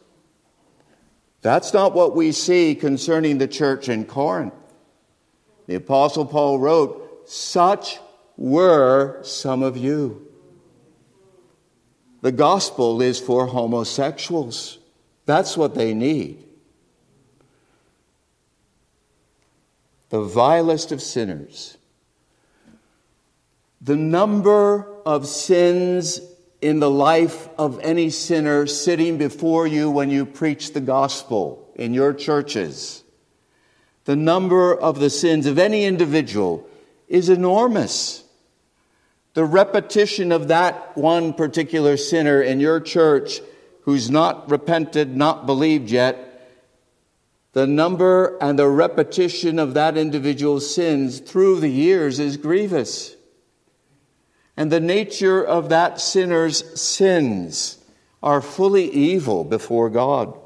That's 1.45 1.75
not 1.75 1.93
what 1.93 2.15
we 2.15 2.31
see 2.31 2.73
concerning 2.73 3.37
the 3.37 3.47
church 3.47 3.87
in 3.87 4.05
Corinth. 4.05 4.55
The 5.67 5.75
Apostle 5.75 6.25
Paul 6.25 6.57
wrote, 6.57 7.29
Such 7.29 7.99
were 8.35 9.21
some 9.21 9.61
of 9.61 9.77
you. 9.77 10.27
The 12.21 12.31
gospel 12.31 12.99
is 12.99 13.19
for 13.19 13.45
homosexuals. 13.45 14.79
That's 15.27 15.55
what 15.55 15.75
they 15.75 15.93
need. 15.93 16.43
The 20.09 20.23
vilest 20.23 20.91
of 20.91 20.99
sinners. 20.99 21.77
The 23.81 23.95
number 23.95 24.87
of 25.05 25.27
sins 25.27 26.21
in 26.65 26.79
the 26.79 26.89
life 26.89 27.47
of 27.59 27.79
any 27.81 28.09
sinner 28.09 28.65
sitting 28.65 29.19
before 29.19 29.67
you 29.67 29.91
when 29.91 30.09
you 30.09 30.25
preach 30.25 30.73
the 30.73 30.81
gospel 30.81 31.69
in 31.75 31.93
your 31.93 32.11
churches, 32.11 33.03
the 34.05 34.15
number 34.15 34.73
of 34.75 34.99
the 34.99 35.11
sins 35.11 35.45
of 35.45 35.59
any 35.59 35.85
individual 35.85 36.67
is 37.07 37.29
enormous. 37.29 38.23
The 39.35 39.45
repetition 39.45 40.31
of 40.31 40.47
that 40.47 40.97
one 40.97 41.33
particular 41.33 41.97
sinner 41.97 42.41
in 42.41 42.59
your 42.59 42.79
church 42.79 43.41
who's 43.81 44.09
not 44.09 44.49
repented, 44.49 45.15
not 45.15 45.45
believed 45.45 45.91
yet, 45.91 46.49
the 47.53 47.67
number 47.67 48.39
and 48.41 48.57
the 48.57 48.67
repetition 48.67 49.59
of 49.59 49.75
that 49.75 49.97
individual's 49.97 50.73
sins 50.73 51.19
through 51.19 51.59
the 51.59 51.69
years 51.69 52.19
is 52.19 52.37
grievous. 52.37 53.14
And 54.57 54.71
the 54.71 54.79
nature 54.79 55.43
of 55.43 55.69
that 55.69 55.99
sinner's 55.99 56.79
sins 56.79 57.77
are 58.23 58.41
fully 58.41 58.89
evil 58.89 59.43
before 59.43 59.89
God. 59.89 60.37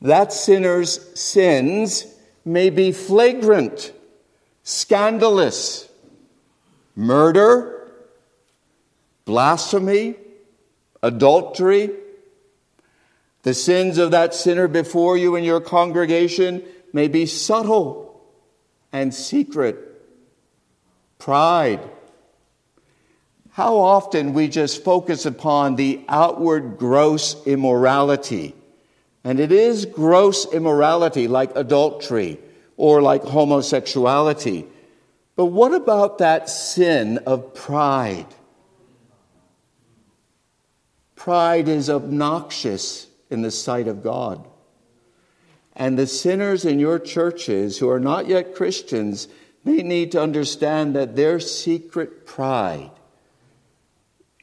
That 0.00 0.32
sinner's 0.32 1.18
sins 1.18 2.06
may 2.44 2.70
be 2.70 2.92
flagrant, 2.92 3.92
scandalous, 4.62 5.88
murder, 6.94 7.92
blasphemy, 9.24 10.14
adultery. 11.02 11.90
The 13.42 13.54
sins 13.54 13.98
of 13.98 14.12
that 14.12 14.34
sinner 14.34 14.68
before 14.68 15.16
you 15.16 15.36
in 15.36 15.44
your 15.44 15.60
congregation 15.60 16.62
may 16.92 17.08
be 17.08 17.26
subtle 17.26 18.22
and 18.92 19.12
secret. 19.12 19.76
Pride. 21.18 21.80
How 23.54 23.76
often 23.76 24.34
we 24.34 24.48
just 24.48 24.82
focus 24.82 25.26
upon 25.26 25.76
the 25.76 26.04
outward 26.08 26.76
gross 26.76 27.40
immorality. 27.46 28.52
And 29.22 29.38
it 29.38 29.52
is 29.52 29.86
gross 29.86 30.52
immorality 30.52 31.28
like 31.28 31.54
adultery 31.54 32.40
or 32.76 33.00
like 33.00 33.22
homosexuality. 33.22 34.66
But 35.36 35.46
what 35.46 35.72
about 35.72 36.18
that 36.18 36.50
sin 36.50 37.18
of 37.18 37.54
pride? 37.54 38.26
Pride 41.14 41.68
is 41.68 41.88
obnoxious 41.88 43.06
in 43.30 43.42
the 43.42 43.52
sight 43.52 43.86
of 43.86 44.02
God. 44.02 44.44
And 45.76 45.96
the 45.96 46.08
sinners 46.08 46.64
in 46.64 46.80
your 46.80 46.98
churches 46.98 47.78
who 47.78 47.88
are 47.88 48.00
not 48.00 48.26
yet 48.26 48.56
Christians 48.56 49.28
may 49.62 49.84
need 49.84 50.10
to 50.10 50.20
understand 50.20 50.96
that 50.96 51.14
their 51.14 51.38
secret 51.38 52.26
pride 52.26 52.90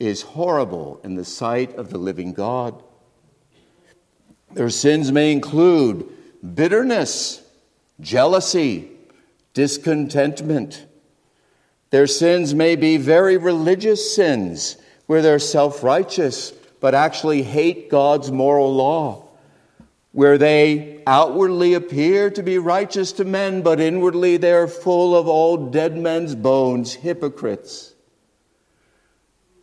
is 0.08 0.24
horrible 0.24 1.00
in 1.04 1.16
the 1.16 1.24
sight 1.24 1.76
of 1.76 1.92
the 1.92 1.98
living 1.98 2.34
God. 2.34 2.82
Their 4.54 4.70
sins 4.70 5.12
may 5.12 5.32
include 5.32 6.10
bitterness, 6.56 7.42
jealousy, 8.00 8.90
discontentment. 9.54 10.86
Their 11.92 12.08
sins 12.08 12.56
may 12.56 12.76
be 12.76 12.98
very 12.98 13.38
religious 13.38 14.16
sins 14.16 14.78
where 15.06 15.22
they're 15.22 15.40
self 15.40 15.84
righteous 15.84 16.52
but 16.80 16.96
actually 16.96 17.44
hate 17.44 17.90
God's 17.90 18.32
moral 18.32 18.74
law, 18.74 19.28
where 20.14 20.40
they 20.40 21.04
outwardly 21.06 21.76
appear 21.76 22.32
to 22.32 22.42
be 22.42 22.58
righteous 22.58 23.12
to 23.14 23.24
men, 23.24 23.62
but 23.62 23.80
inwardly 23.80 24.38
they're 24.38 24.68
full 24.68 25.16
of 25.16 25.28
all 25.28 25.70
dead 25.70 25.96
men's 25.96 26.34
bones, 26.34 26.96
hypocrites. 26.96 27.91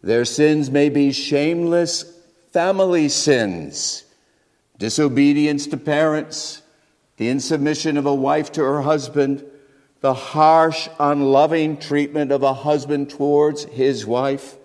Their 0.03 0.25
sins 0.25 0.71
may 0.71 0.89
be 0.89 1.13
shameless 1.13 2.05
family 2.53 3.09
sins, 3.09 4.05
disobedience 4.79 5.67
to 5.69 5.77
parents, 5.77 6.63
the 7.17 7.29
insubmission 7.29 7.99
of 7.99 8.07
a 8.07 8.15
wife 8.15 8.53
to 8.53 8.63
her 8.63 8.83
husband 8.83 9.45
the 10.01 10.15
harsh, 10.15 10.89
unloving 11.01 11.77
treatment 11.77 12.31
of 12.31 12.43
a 12.43 12.55
husband 12.55 13.11
towards 13.11 13.65
his 13.65 14.07
wife. 14.07 14.57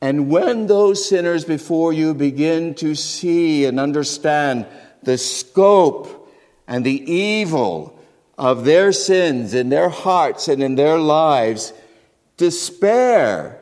And 0.00 0.30
when 0.30 0.66
those 0.66 1.08
sinners 1.08 1.44
before 1.44 1.92
you 1.92 2.14
begin 2.14 2.74
to 2.76 2.94
see 2.94 3.64
and 3.64 3.80
understand 3.80 4.66
the 5.02 5.18
scope 5.18 6.30
and 6.68 6.84
the 6.84 7.10
evil 7.10 7.98
of 8.38 8.64
their 8.64 8.92
sins 8.92 9.54
in 9.54 9.70
their 9.70 9.88
hearts 9.88 10.48
and 10.48 10.62
in 10.62 10.74
their 10.74 10.98
lives, 10.98 11.72
despair, 12.36 13.60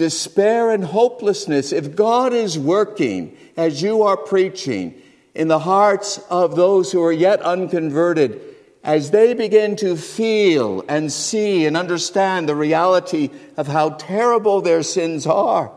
despair 0.00 0.70
and 0.70 0.82
hopelessness, 0.82 1.72
if 1.72 1.94
God 1.94 2.32
is 2.32 2.58
working 2.58 3.36
as 3.54 3.82
you 3.82 4.02
are 4.02 4.16
preaching 4.16 4.94
in 5.34 5.48
the 5.48 5.58
hearts 5.58 6.16
of 6.30 6.56
those 6.56 6.90
who 6.90 7.02
are 7.02 7.12
yet 7.12 7.42
unconverted, 7.42 8.40
as 8.82 9.10
they 9.10 9.34
begin 9.34 9.76
to 9.76 9.96
feel 9.96 10.82
and 10.88 11.12
see 11.12 11.66
and 11.66 11.76
understand 11.76 12.48
the 12.48 12.54
reality 12.54 13.28
of 13.58 13.66
how 13.66 13.90
terrible 13.90 14.62
their 14.62 14.82
sins 14.82 15.26
are, 15.26 15.70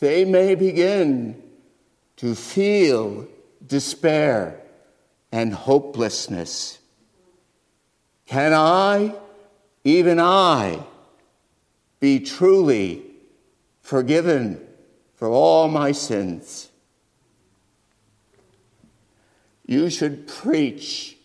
they 0.00 0.26
may 0.26 0.54
begin 0.54 1.42
to 2.16 2.34
feel 2.34 3.26
despair 3.66 4.60
and 5.32 5.54
hopelessness. 5.54 6.78
Can 8.28 8.52
I, 8.52 9.14
even 9.84 10.20
I, 10.20 10.80
be 11.98 12.20
truly 12.20 13.02
forgiven 13.80 14.60
for 15.14 15.28
all 15.28 15.66
my 15.68 15.92
sins? 15.92 16.68
You 19.64 19.88
should 19.88 20.28
preach 20.28 21.16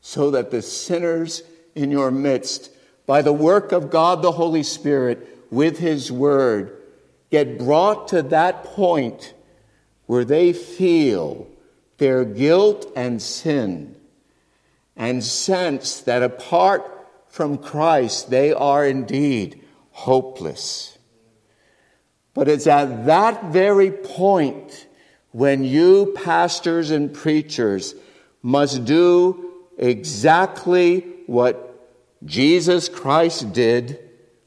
so 0.00 0.32
that 0.32 0.50
the 0.50 0.60
sinners 0.60 1.44
in 1.76 1.92
your 1.92 2.10
midst, 2.10 2.72
by 3.06 3.22
the 3.22 3.32
work 3.32 3.70
of 3.70 3.90
God 3.90 4.22
the 4.22 4.32
Holy 4.32 4.64
Spirit 4.64 5.38
with 5.52 5.78
His 5.78 6.10
Word, 6.10 6.76
get 7.30 7.60
brought 7.60 8.08
to 8.08 8.22
that 8.22 8.64
point 8.64 9.34
where 10.06 10.24
they 10.24 10.52
feel 10.52 11.46
their 11.98 12.24
guilt 12.24 12.90
and 12.96 13.22
sin 13.22 13.94
and 14.96 15.22
sense 15.24 16.00
that 16.02 16.22
apart 16.22 16.88
from 17.28 17.58
Christ 17.58 18.30
they 18.30 18.52
are 18.52 18.86
indeed 18.86 19.62
hopeless. 19.90 20.98
But 22.34 22.48
it's 22.48 22.66
at 22.66 23.06
that 23.06 23.52
very 23.52 23.90
point 23.90 24.86
when 25.32 25.64
you, 25.64 26.12
pastors 26.14 26.90
and 26.90 27.12
preachers, 27.12 27.94
must 28.42 28.84
do 28.84 29.52
exactly 29.78 31.00
what 31.26 31.68
Jesus 32.24 32.88
Christ 32.88 33.52
did 33.52 33.98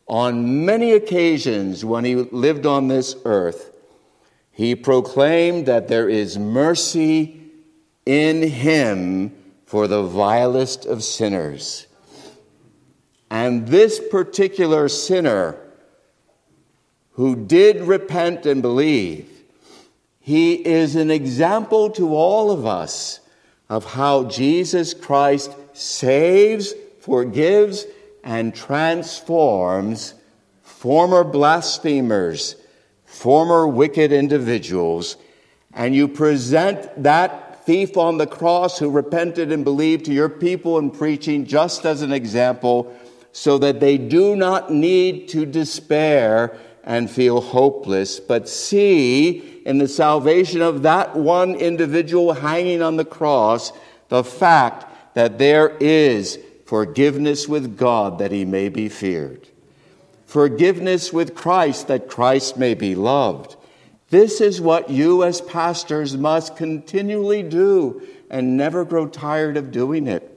on 0.08 0.66
many 0.66 0.92
occasions 0.92 1.84
when 1.84 2.06
he 2.06 2.16
lived 2.16 2.66
on 2.66 2.88
this 2.88 3.16
earth. 3.26 3.72
He 4.52 4.76
proclaimed 4.76 5.66
that 5.66 5.88
there 5.88 6.08
is 6.08 6.38
mercy 6.38 7.42
in 8.06 8.44
him 8.44 9.36
for 9.66 9.88
the 9.88 10.04
vilest 10.04 10.86
of 10.86 11.04
sinners. 11.04 11.88
And 13.30 13.68
this 13.68 14.00
particular 14.12 14.88
sinner 14.88 15.60
who 17.12 17.36
did 17.36 17.82
repent 17.82 18.46
and 18.46 18.62
believe 18.62 19.30
he 20.20 20.54
is 20.54 20.96
an 20.96 21.12
example 21.12 21.90
to 21.92 22.16
all 22.16 22.52
of 22.52 22.66
us 22.66 23.20
of 23.70 23.86
how 23.86 24.26
Jesus 24.26 24.94
Christ 24.94 25.56
saves, 25.74 26.74
forgives, 27.00 27.86
and 28.24 28.56
transforms 28.56 30.16
former 30.62 31.24
blasphemers, 31.24 32.56
former 33.06 33.68
wicked 33.68 34.12
individuals, 34.12 35.16
and 35.74 35.96
you 35.96 36.08
present 36.08 37.04
that 37.04 37.55
thief 37.66 37.98
on 37.98 38.18
the 38.18 38.28
cross 38.28 38.78
who 38.78 38.90
repented 38.90 39.52
and 39.52 39.64
believed 39.64 40.06
to 40.06 40.14
your 40.14 40.30
people 40.30 40.78
in 40.78 40.92
preaching 40.92 41.46
just 41.46 41.86
as 41.86 42.02
an 42.02 42.14
example 42.14 42.96
so 43.32 43.58
that 43.58 43.80
they 43.80 43.98
do 43.98 44.36
not 44.36 44.72
need 44.72 45.28
to 45.30 45.46
despair 45.46 46.58
and 46.84 47.10
feel 47.10 47.42
hopeless, 47.42 48.20
but 48.20 48.48
see 48.48 49.62
in 49.66 49.80
the 49.80 49.88
salvation 49.88 50.62
of 50.62 50.84
that 50.84 51.16
one 51.16 51.56
individual 51.56 52.34
hanging 52.34 52.82
on 52.82 52.96
the 52.96 53.06
cross 53.06 53.74
the 54.10 54.24
fact 54.24 54.86
that 55.16 55.40
there 55.40 55.70
is 55.80 56.38
forgiveness 56.66 57.48
with 57.48 57.76
God 57.76 58.20
that 58.20 58.32
he 58.32 58.46
may 58.46 58.70
be 58.70 58.88
feared, 58.88 59.48
forgiveness 60.28 61.12
with 61.12 61.34
Christ 61.34 61.88
that 61.88 62.08
Christ 62.08 62.58
may 62.58 62.76
be 62.76 62.94
loved 62.94 63.56
this 64.16 64.40
is 64.40 64.62
what 64.62 64.90
you 64.90 65.26
as 65.26 65.42
pastors 65.42 66.16
must 66.16 66.56
continually 66.56 67.44
do 67.44 68.02
and 68.30 68.56
never 68.56 68.86
grow 68.86 69.08
tired 69.08 69.58
of 69.58 69.72
doing 69.74 70.08
it. 70.08 70.32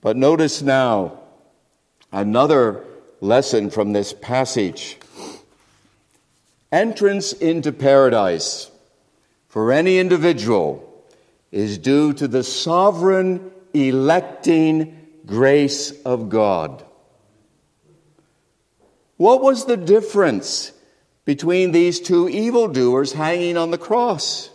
But 0.00 0.16
notice 0.16 0.62
now 0.62 1.18
another 2.12 2.84
lesson 3.20 3.70
from 3.70 3.92
this 3.92 4.12
passage. 4.12 4.98
Entrance 6.70 7.32
into 7.32 7.72
paradise 7.72 8.70
for 9.48 9.72
any 9.72 9.98
individual 9.98 11.04
is 11.50 11.76
due 11.78 12.12
to 12.12 12.28
the 12.28 12.44
sovereign 12.44 13.50
electing 13.72 15.08
grace 15.26 15.90
of 16.02 16.28
God. 16.28 16.84
What 19.16 19.42
was 19.42 19.64
the 19.64 19.76
difference 19.76 20.70
between 21.24 21.72
these 21.72 22.00
two 22.00 22.28
evildoers 22.28 23.12
hanging 23.12 23.56
on 23.56 23.70
the 23.70 23.78
cross. 23.78 24.50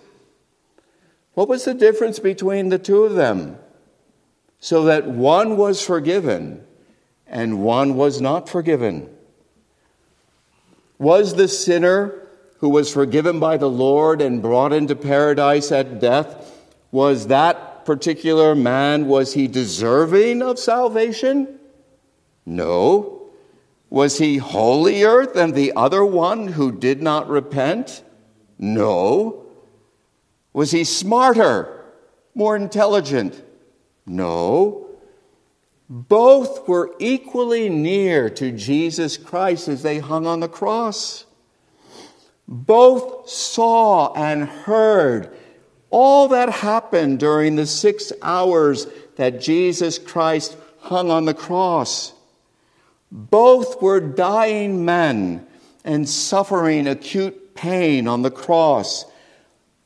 What 1.33 1.47
was 1.47 1.65
the 1.65 1.73
difference 1.73 2.19
between 2.19 2.69
the 2.69 2.79
two 2.79 3.03
of 3.03 3.15
them? 3.15 3.57
So 4.59 4.83
that 4.85 5.07
one 5.07 5.57
was 5.57 5.81
forgiven 5.81 6.65
and 7.25 7.63
one 7.63 7.95
was 7.95 8.19
not 8.19 8.49
forgiven. 8.49 9.09
Was 10.97 11.35
the 11.35 11.47
sinner 11.47 12.27
who 12.57 12.69
was 12.69 12.93
forgiven 12.93 13.39
by 13.39 13.57
the 13.57 13.69
Lord 13.69 14.21
and 14.21 14.41
brought 14.41 14.73
into 14.73 14.95
paradise 14.95 15.71
at 15.71 16.01
death, 16.01 16.53
was 16.91 17.27
that 17.27 17.85
particular 17.85 18.53
man, 18.53 19.07
was 19.07 19.33
he 19.33 19.47
deserving 19.47 20.41
of 20.41 20.59
salvation? 20.59 21.59
No. 22.45 23.18
Was 23.89 24.19
he 24.19 24.37
holier 24.37 25.25
than 25.25 25.51
the 25.51 25.73
other 25.75 26.05
one 26.05 26.49
who 26.49 26.71
did 26.71 27.01
not 27.01 27.27
repent? 27.27 28.03
No. 28.57 29.45
Was 30.53 30.71
he 30.71 30.83
smarter, 30.83 31.85
more 32.35 32.55
intelligent? 32.55 33.43
No. 34.05 34.87
Both 35.89 36.67
were 36.67 36.93
equally 36.99 37.67
near 37.67 38.29
to 38.31 38.51
Jesus 38.51 39.17
Christ 39.17 39.67
as 39.67 39.81
they 39.81 39.97
hung 39.97 40.27
on 40.27 40.39
the 40.39 40.47
cross. 40.47 41.25
Both 42.47 43.29
saw 43.29 44.13
and 44.13 44.43
heard 44.43 45.35
all 45.89 46.27
that 46.29 46.49
happened 46.49 47.19
during 47.19 47.55
the 47.55 47.65
six 47.65 48.11
hours 48.21 48.87
that 49.15 49.41
Jesus 49.41 49.97
Christ 49.97 50.55
hung 50.81 51.09
on 51.09 51.25
the 51.25 51.33
cross. 51.33 52.13
Both 53.11 53.81
were 53.81 53.99
dying 53.99 54.85
men 54.85 55.45
and 55.83 56.07
suffering 56.07 56.87
acute 56.87 57.55
pain 57.55 58.07
on 58.07 58.21
the 58.21 58.31
cross. 58.31 59.05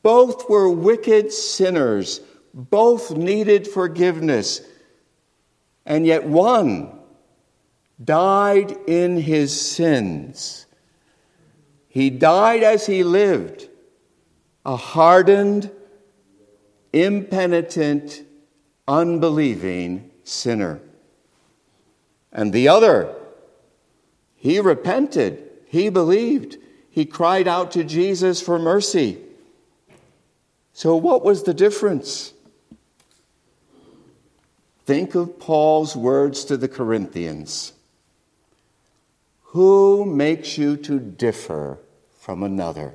Both 0.02 0.48
were 0.50 0.68
wicked 0.68 1.32
sinners. 1.32 2.20
Both 2.52 3.12
needed 3.12 3.66
forgiveness. 3.66 4.60
And 5.86 6.06
yet 6.06 6.24
one 6.24 6.90
died 8.02 8.76
in 8.86 9.16
his 9.16 9.58
sins. 9.58 10.66
He 11.88 12.10
died 12.10 12.62
as 12.62 12.86
he 12.86 13.04
lived, 13.04 13.68
a 14.66 14.76
hardened, 14.76 15.70
impenitent, 16.92 18.22
unbelieving 18.88 20.10
sinner. 20.24 20.80
And 22.34 22.52
the 22.52 22.68
other, 22.68 23.14
he 24.34 24.58
repented, 24.58 25.50
he 25.66 25.88
believed, 25.88 26.58
he 26.90 27.06
cried 27.06 27.46
out 27.46 27.70
to 27.72 27.84
Jesus 27.84 28.40
for 28.40 28.58
mercy. 28.58 29.18
So, 30.72 30.96
what 30.96 31.24
was 31.24 31.44
the 31.44 31.54
difference? 31.54 32.32
Think 34.84 35.14
of 35.14 35.38
Paul's 35.38 35.96
words 35.96 36.44
to 36.46 36.56
the 36.56 36.68
Corinthians 36.68 37.72
Who 39.54 40.04
makes 40.04 40.58
you 40.58 40.76
to 40.78 40.98
differ 40.98 41.78
from 42.18 42.42
another? 42.42 42.94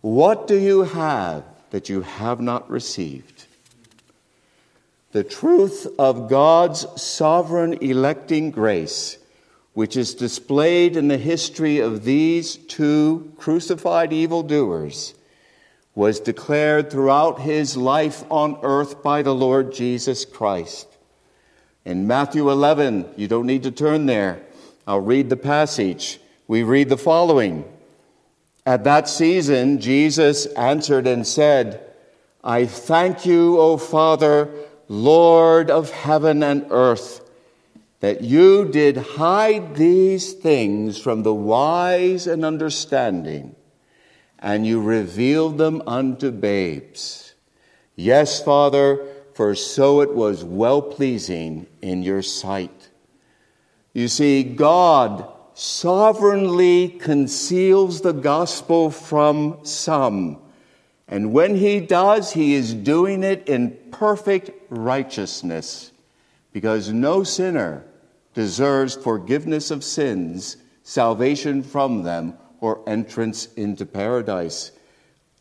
What 0.00 0.46
do 0.46 0.56
you 0.56 0.84
have 0.84 1.44
that 1.70 1.88
you 1.88 2.02
have 2.02 2.40
not 2.40 2.70
received? 2.70 3.37
The 5.12 5.24
truth 5.24 5.86
of 5.98 6.28
God's 6.28 6.86
sovereign 7.00 7.74
electing 7.80 8.50
grace, 8.50 9.16
which 9.72 9.96
is 9.96 10.14
displayed 10.14 10.96
in 10.96 11.08
the 11.08 11.16
history 11.16 11.78
of 11.78 12.04
these 12.04 12.56
two 12.56 13.32
crucified 13.38 14.12
evildoers, 14.12 15.14
was 15.94 16.20
declared 16.20 16.90
throughout 16.90 17.40
his 17.40 17.76
life 17.76 18.22
on 18.30 18.58
earth 18.62 19.02
by 19.02 19.22
the 19.22 19.34
Lord 19.34 19.72
Jesus 19.72 20.24
Christ. 20.26 20.86
In 21.86 22.06
Matthew 22.06 22.50
11, 22.50 23.14
you 23.16 23.28
don't 23.28 23.46
need 23.46 23.62
to 23.62 23.70
turn 23.70 24.04
there. 24.04 24.42
I'll 24.86 25.00
read 25.00 25.30
the 25.30 25.36
passage. 25.36 26.20
We 26.46 26.62
read 26.62 26.90
the 26.90 26.98
following 26.98 27.64
At 28.66 28.84
that 28.84 29.08
season, 29.08 29.80
Jesus 29.80 30.44
answered 30.46 31.06
and 31.06 31.26
said, 31.26 31.82
I 32.44 32.66
thank 32.66 33.24
you, 33.24 33.58
O 33.58 33.78
Father 33.78 34.67
Lord 34.88 35.70
of 35.70 35.90
heaven 35.90 36.42
and 36.42 36.66
earth, 36.70 37.20
that 38.00 38.22
you 38.22 38.68
did 38.68 38.96
hide 38.96 39.76
these 39.76 40.32
things 40.32 40.98
from 40.98 41.22
the 41.22 41.34
wise 41.34 42.26
and 42.26 42.44
understanding, 42.44 43.54
and 44.38 44.66
you 44.66 44.80
revealed 44.80 45.58
them 45.58 45.82
unto 45.86 46.30
babes. 46.30 47.34
Yes, 47.96 48.42
Father, 48.42 49.06
for 49.34 49.54
so 49.54 50.00
it 50.00 50.14
was 50.14 50.44
well 50.44 50.80
pleasing 50.80 51.66
in 51.82 52.02
your 52.02 52.22
sight. 52.22 52.88
You 53.92 54.08
see, 54.08 54.42
God 54.42 55.28
sovereignly 55.54 56.88
conceals 56.88 58.00
the 58.00 58.12
gospel 58.12 58.90
from 58.90 59.58
some 59.64 60.38
and 61.08 61.32
when 61.32 61.56
he 61.56 61.80
does, 61.80 62.32
he 62.32 62.54
is 62.54 62.74
doing 62.74 63.24
it 63.24 63.48
in 63.48 63.76
perfect 63.90 64.50
righteousness 64.70 65.92
because 66.52 66.92
no 66.92 67.22
sinner 67.22 67.84
deserves 68.34 68.94
forgiveness 68.94 69.70
of 69.70 69.84
sins, 69.84 70.56
salvation 70.82 71.62
from 71.62 72.02
them, 72.02 72.34
or 72.60 72.82
entrance 72.88 73.52
into 73.54 73.86
paradise. 73.86 74.72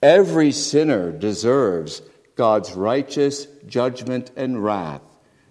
Every 0.02 0.52
sinner 0.52 1.12
deserves 1.12 2.02
God's 2.36 2.74
righteous 2.74 3.48
judgment 3.66 4.32
and 4.36 4.64
wrath 4.64 5.02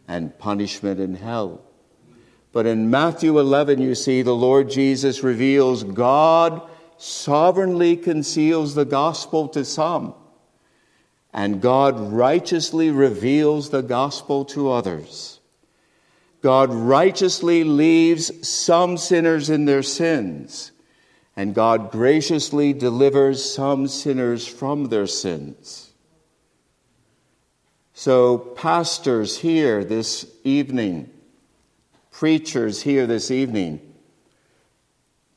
and 0.06 0.38
punishment 0.38 1.00
in 1.00 1.16
hell. 1.16 1.62
But 2.52 2.66
in 2.66 2.90
Matthew 2.90 3.38
11, 3.38 3.80
you 3.82 3.94
see 3.94 4.22
the 4.22 4.34
Lord 4.34 4.70
Jesus 4.70 5.22
reveals 5.22 5.82
God 5.84 6.62
sovereignly 6.96 7.96
conceals 7.96 8.74
the 8.74 8.84
gospel 8.84 9.48
to 9.48 9.64
some, 9.64 10.14
and 11.36 11.60
God 11.60 12.00
righteously 12.14 12.90
reveals 12.90 13.68
the 13.68 13.82
gospel 13.82 14.46
to 14.46 14.72
others. 14.72 15.38
God 16.40 16.72
righteously 16.72 17.62
leaves 17.62 18.48
some 18.48 18.96
sinners 18.96 19.50
in 19.50 19.66
their 19.66 19.82
sins, 19.82 20.72
and 21.36 21.54
God 21.54 21.92
graciously 21.92 22.72
delivers 22.72 23.44
some 23.44 23.86
sinners 23.86 24.46
from 24.46 24.86
their 24.86 25.06
sins. 25.06 25.92
So, 27.92 28.38
pastors 28.38 29.38
here 29.38 29.84
this 29.84 30.26
evening, 30.42 31.10
preachers 32.12 32.80
here 32.80 33.06
this 33.06 33.30
evening, 33.30 33.80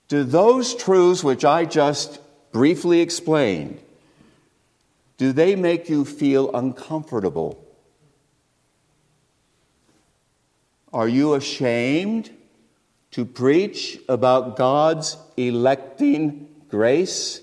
do 0.07 0.23
those 0.23 0.75
truths 0.75 1.25
which 1.25 1.43
I 1.43 1.65
just 1.65 2.19
briefly 2.53 3.01
explained, 3.01 3.81
do 5.19 5.31
they 5.31 5.55
make 5.55 5.87
you 5.89 6.03
feel 6.03 6.49
uncomfortable? 6.55 7.63
Are 10.91 11.07
you 11.07 11.35
ashamed 11.35 12.31
to 13.11 13.25
preach 13.25 13.99
about 14.09 14.55
God's 14.55 15.17
electing 15.37 16.47
grace 16.69 17.41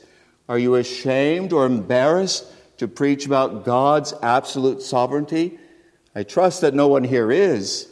Are 0.48 0.58
you 0.58 0.76
ashamed 0.76 1.52
or 1.52 1.66
embarrassed 1.66 2.46
to 2.78 2.86
preach 2.86 3.26
about 3.26 3.64
God's 3.64 4.14
absolute 4.22 4.80
sovereignty? 4.80 5.58
I 6.14 6.22
trust 6.22 6.60
that 6.60 6.74
no 6.74 6.88
one 6.88 7.04
here 7.04 7.32
is, 7.32 7.88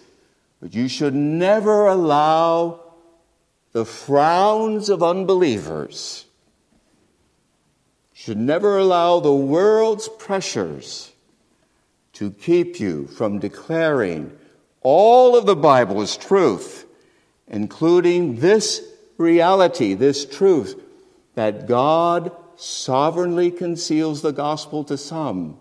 but 0.60 0.74
you 0.74 0.88
should 0.88 1.14
never 1.14 1.86
allow 1.86 2.80
the 3.72 3.84
frowns 3.84 4.88
of 4.88 5.02
unbelievers, 5.02 6.26
should 8.14 8.38
never 8.38 8.78
allow 8.78 9.18
the 9.18 9.34
world's 9.34 10.08
pressures 10.08 11.12
to 12.12 12.30
keep 12.30 12.78
you 12.78 13.08
from 13.08 13.40
declaring 13.40 14.30
all 14.82 15.36
of 15.36 15.46
the 15.46 15.56
Bible 15.56 16.00
is 16.00 16.16
truth, 16.16 16.86
including 17.48 18.36
this 18.36 18.82
reality, 19.18 19.94
this 19.94 20.24
truth, 20.24 20.80
that 21.34 21.66
God 21.66 22.30
sovereignly 22.56 23.50
conceals 23.50 24.22
the 24.22 24.32
gospel 24.32 24.84
to 24.84 24.96
some 24.96 25.58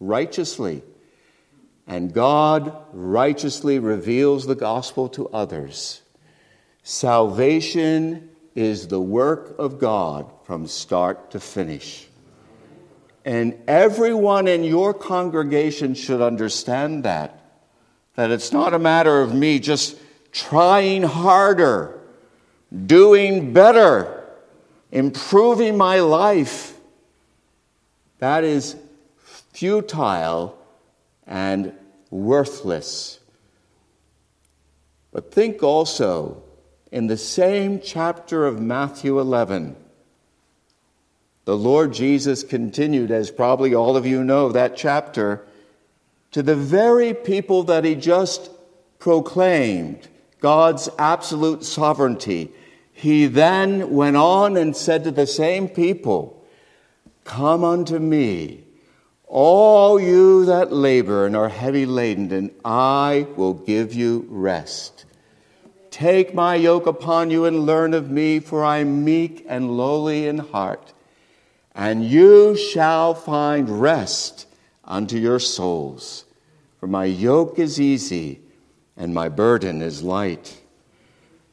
righteously, 0.00 0.82
and 1.86 2.14
God 2.14 2.74
righteously 2.92 3.78
reveals 3.78 4.46
the 4.46 4.54
gospel 4.54 5.10
to 5.10 5.28
others. 5.28 6.00
Salvation 6.82 8.30
is 8.54 8.88
the 8.88 9.00
work 9.00 9.56
of 9.58 9.78
God 9.78 10.30
from 10.44 10.66
start 10.66 11.32
to 11.32 11.40
finish. 11.40 12.06
And 13.24 13.58
everyone 13.66 14.46
in 14.48 14.64
your 14.64 14.94
congregation 14.94 15.94
should 15.94 16.20
understand 16.20 17.04
that. 17.04 17.40
That 18.16 18.30
it's 18.30 18.52
not 18.52 18.74
a 18.74 18.78
matter 18.78 19.20
of 19.20 19.34
me 19.34 19.58
just 19.58 19.96
trying 20.30 21.02
harder, 21.02 21.98
doing 22.86 23.52
better, 23.52 24.24
improving 24.92 25.76
my 25.76 26.00
life. 26.00 26.78
That 28.18 28.44
is 28.44 28.76
futile 29.52 30.58
and 31.26 31.72
worthless. 32.10 33.18
But 35.12 35.32
think 35.32 35.62
also 35.62 36.42
in 36.94 37.08
the 37.08 37.16
same 37.16 37.80
chapter 37.80 38.46
of 38.46 38.60
Matthew 38.60 39.18
11 39.18 39.76
the 41.44 41.56
Lord 41.56 41.92
Jesus 41.92 42.42
continued, 42.42 43.10
as 43.10 43.30
probably 43.30 43.74
all 43.74 43.98
of 43.98 44.06
you 44.06 44.24
know, 44.24 44.50
that 44.52 44.76
chapter, 44.76 45.44
to 46.30 46.42
the 46.42 46.56
very 46.56 47.12
people 47.12 47.64
that 47.64 47.84
he 47.84 47.94
just 47.94 48.50
proclaimed 48.98 50.08
God's 50.40 50.88
absolute 50.98 51.64
sovereignty. 51.64 52.50
He 52.92 53.26
then 53.26 53.90
went 53.90 54.16
on 54.16 54.56
and 54.56 54.74
said 54.74 55.04
to 55.04 55.10
the 55.10 55.26
same 55.26 55.68
people, 55.68 56.42
Come 57.24 57.62
unto 57.62 57.98
me, 57.98 58.64
all 59.26 60.00
you 60.00 60.46
that 60.46 60.72
labor 60.72 61.26
and 61.26 61.36
are 61.36 61.50
heavy 61.50 61.84
laden, 61.84 62.32
and 62.32 62.50
I 62.64 63.26
will 63.36 63.54
give 63.54 63.92
you 63.92 64.26
rest. 64.30 65.04
Take 65.94 66.34
my 66.34 66.56
yoke 66.56 66.86
upon 66.86 67.30
you 67.30 67.44
and 67.44 67.66
learn 67.66 67.94
of 67.94 68.10
me, 68.10 68.40
for 68.40 68.64
I 68.64 68.78
am 68.78 69.04
meek 69.04 69.46
and 69.48 69.76
lowly 69.76 70.26
in 70.26 70.38
heart 70.38 70.92
and 71.74 72.04
you 72.04 72.56
shall 72.56 73.14
find 73.14 73.80
rest 73.80 74.46
unto 74.84 75.18
your 75.18 75.38
souls. 75.38 76.24
For 76.78 76.86
my 76.86 77.04
yoke 77.04 77.58
is 77.58 77.80
easy 77.80 78.40
and 78.96 79.12
my 79.12 79.28
burden 79.28 79.82
is 79.82 80.02
light. 80.02 80.60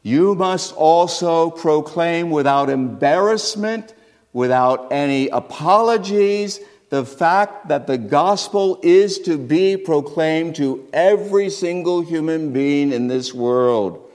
You 0.03 0.35
must 0.35 0.75
also 0.75 1.49
proclaim 1.49 2.29
without 2.29 2.69
embarrassment, 2.69 3.93
without 4.33 4.91
any 4.91 5.27
apologies, 5.29 6.59
the 6.89 7.05
fact 7.05 7.69
that 7.69 7.87
the 7.87 7.97
gospel 7.97 8.79
is 8.83 9.19
to 9.19 9.37
be 9.37 9.77
proclaimed 9.77 10.55
to 10.55 10.87
every 10.91 11.49
single 11.49 12.01
human 12.01 12.51
being 12.51 12.91
in 12.91 13.07
this 13.07 13.33
world. 13.33 14.10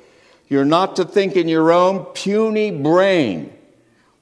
You're 0.49 0.65
not 0.65 0.97
to 0.97 1.05
think 1.05 1.37
in 1.37 1.49
your 1.49 1.73
own 1.73 2.05
puny 2.07 2.71
brain 2.71 3.53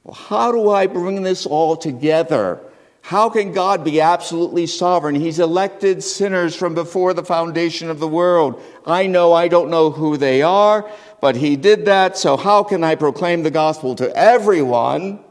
well, 0.04 0.14
how 0.14 0.52
do 0.52 0.70
I 0.70 0.86
bring 0.86 1.22
this 1.22 1.46
all 1.46 1.76
together? 1.76 2.60
How 3.00 3.30
can 3.30 3.52
God 3.52 3.84
be 3.84 4.00
absolutely 4.00 4.66
sovereign? 4.66 5.14
He's 5.14 5.38
elected 5.38 6.02
sinners 6.02 6.54
from 6.54 6.74
before 6.74 7.14
the 7.14 7.24
foundation 7.24 7.90
of 7.90 7.98
the 7.98 8.08
world. 8.08 8.62
I 8.86 9.06
know 9.06 9.32
I 9.32 9.48
don't 9.48 9.70
know 9.70 9.90
who 9.90 10.16
they 10.16 10.42
are, 10.42 10.90
but 11.20 11.36
He 11.36 11.56
did 11.56 11.86
that, 11.86 12.18
so 12.18 12.36
how 12.36 12.62
can 12.62 12.84
I 12.84 12.94
proclaim 12.94 13.42
the 13.42 13.50
gospel 13.50 13.94
to 13.96 14.14
everyone? 14.14 15.24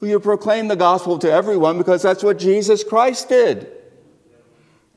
Well, 0.00 0.10
you 0.10 0.20
proclaim 0.20 0.68
the 0.68 0.76
gospel 0.76 1.18
to 1.20 1.32
everyone 1.32 1.78
because 1.78 2.02
that's 2.02 2.22
what 2.22 2.38
Jesus 2.38 2.84
Christ 2.84 3.30
did. 3.30 3.72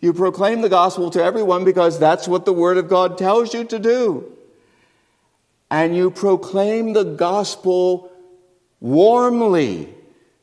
You 0.01 0.13
proclaim 0.13 0.61
the 0.61 0.69
gospel 0.69 1.09
to 1.11 1.23
everyone 1.23 1.63
because 1.63 1.97
that's 1.97 2.27
what 2.27 2.43
the 2.43 2.53
Word 2.53 2.77
of 2.77 2.89
God 2.89 3.17
tells 3.17 3.53
you 3.53 3.63
to 3.65 3.79
do. 3.79 4.33
And 5.71 5.95
you 5.95 6.11
proclaim 6.11 6.93
the 6.93 7.03
gospel 7.03 8.11
warmly, 8.79 9.93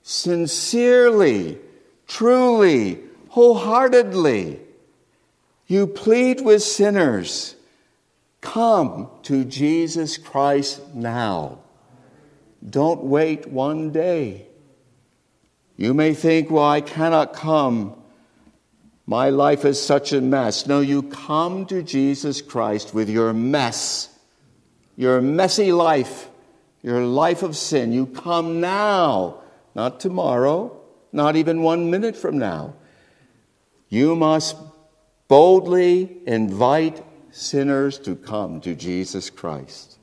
sincerely, 0.02 1.58
truly, 2.06 3.00
wholeheartedly. 3.28 4.60
You 5.66 5.86
plead 5.86 6.40
with 6.42 6.62
sinners. 6.62 7.56
Come 8.40 9.10
to 9.24 9.44
Jesus 9.44 10.16
Christ 10.16 10.94
now. 10.94 11.58
Don't 12.68 13.04
wait 13.04 13.48
one 13.48 13.90
day. 13.90 14.46
You 15.76 15.92
may 15.92 16.14
think, 16.14 16.50
well, 16.50 16.64
I 16.64 16.80
cannot 16.80 17.32
come. 17.32 17.94
My 19.06 19.30
life 19.30 19.64
is 19.64 19.80
such 19.82 20.12
a 20.12 20.20
mess. 20.20 20.66
No, 20.66 20.80
you 20.80 21.02
come 21.02 21.66
to 21.66 21.82
Jesus 21.82 22.40
Christ 22.40 22.94
with 22.94 23.08
your 23.08 23.32
mess, 23.32 24.15
your 24.96 25.20
messy 25.20 25.72
life 25.72 26.28
your 26.86 27.04
life 27.04 27.42
of 27.42 27.56
sin. 27.56 27.92
You 27.92 28.06
come 28.06 28.60
now, 28.60 29.40
not 29.74 29.98
tomorrow, 29.98 30.80
not 31.12 31.34
even 31.34 31.62
one 31.62 31.90
minute 31.90 32.16
from 32.16 32.38
now. 32.38 32.74
You 33.88 34.14
must 34.14 34.56
boldly 35.26 36.18
invite 36.28 37.04
sinners 37.32 37.98
to 37.98 38.14
come 38.14 38.60
to 38.60 38.76
Jesus 38.76 39.30
Christ. 39.30 39.98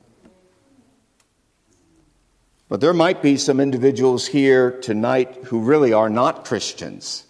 But 2.68 2.82
there 2.82 2.92
might 2.92 3.22
be 3.22 3.38
some 3.38 3.60
individuals 3.60 4.26
here 4.26 4.70
tonight 4.70 5.44
who 5.44 5.60
really 5.60 5.94
are 5.94 6.10
not 6.10 6.44
Christians. 6.44 7.24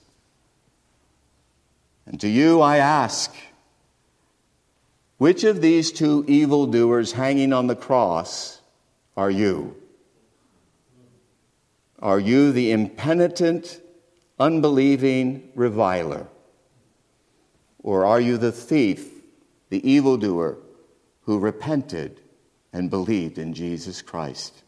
And 2.06 2.20
to 2.20 2.28
you 2.28 2.60
I 2.60 2.78
ask, 2.78 3.32
which 5.18 5.44
of 5.44 5.60
these 5.60 5.92
two 5.92 6.24
evildoers 6.26 7.12
hanging 7.12 7.52
on 7.52 7.66
the 7.66 7.76
cross 7.76 8.60
are 9.16 9.30
you? 9.30 9.76
Are 12.00 12.20
you 12.20 12.52
the 12.52 12.72
impenitent, 12.72 13.80
unbelieving 14.38 15.50
reviler? 15.54 16.26
Or 17.82 18.04
are 18.04 18.20
you 18.20 18.36
the 18.38 18.52
thief, 18.52 19.22
the 19.70 19.88
evildoer 19.88 20.58
who 21.22 21.38
repented 21.38 22.20
and 22.72 22.90
believed 22.90 23.38
in 23.38 23.54
Jesus 23.54 24.02
Christ? 24.02 24.62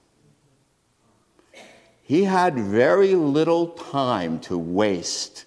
He 2.03 2.25
had 2.25 2.55
very 2.55 3.15
little 3.15 3.69
time 3.69 4.39
to 4.41 4.57
waste 4.57 5.45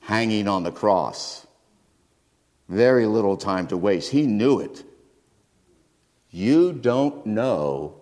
hanging 0.00 0.48
on 0.48 0.64
the 0.64 0.72
cross. 0.72 1.46
Very 2.68 3.06
little 3.06 3.36
time 3.36 3.66
to 3.68 3.76
waste. 3.76 4.10
He 4.10 4.26
knew 4.26 4.60
it. 4.60 4.84
You 6.30 6.72
don't 6.72 7.24
know 7.24 8.00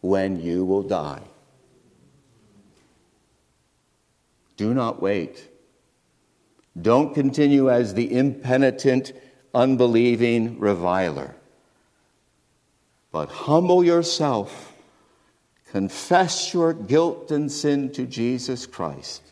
when 0.00 0.40
you 0.40 0.64
will 0.64 0.82
die. 0.82 1.22
Do 4.56 4.74
not 4.74 5.00
wait. 5.00 5.48
Don't 6.80 7.14
continue 7.14 7.70
as 7.70 7.94
the 7.94 8.14
impenitent, 8.14 9.12
unbelieving 9.54 10.58
reviler. 10.58 11.34
But 13.10 13.28
humble 13.28 13.84
yourself, 13.84 14.72
confess 15.70 16.54
your 16.54 16.72
guilt 16.72 17.30
and 17.30 17.52
sin 17.52 17.92
to 17.92 18.06
Jesus 18.06 18.66
Christ, 18.66 19.22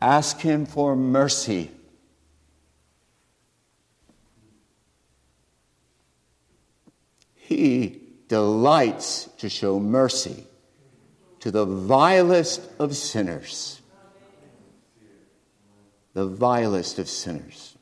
ask 0.00 0.40
Him 0.40 0.66
for 0.66 0.94
mercy. 0.94 1.70
He 7.46 8.00
delights 8.28 9.28
to 9.38 9.50
show 9.50 9.78
mercy 9.78 10.46
to 11.40 11.50
the 11.50 11.66
vilest 11.66 12.62
of 12.78 12.96
sinners. 12.96 13.82
The 16.14 16.26
vilest 16.26 16.98
of 16.98 17.06
sinners. 17.06 17.76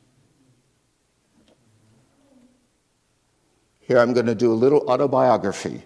Here 3.79 3.99
I'm 3.99 4.13
going 4.13 4.25
to 4.25 4.35
do 4.35 4.51
a 4.51 4.53
little 4.53 4.81
autobiography. 4.89 5.83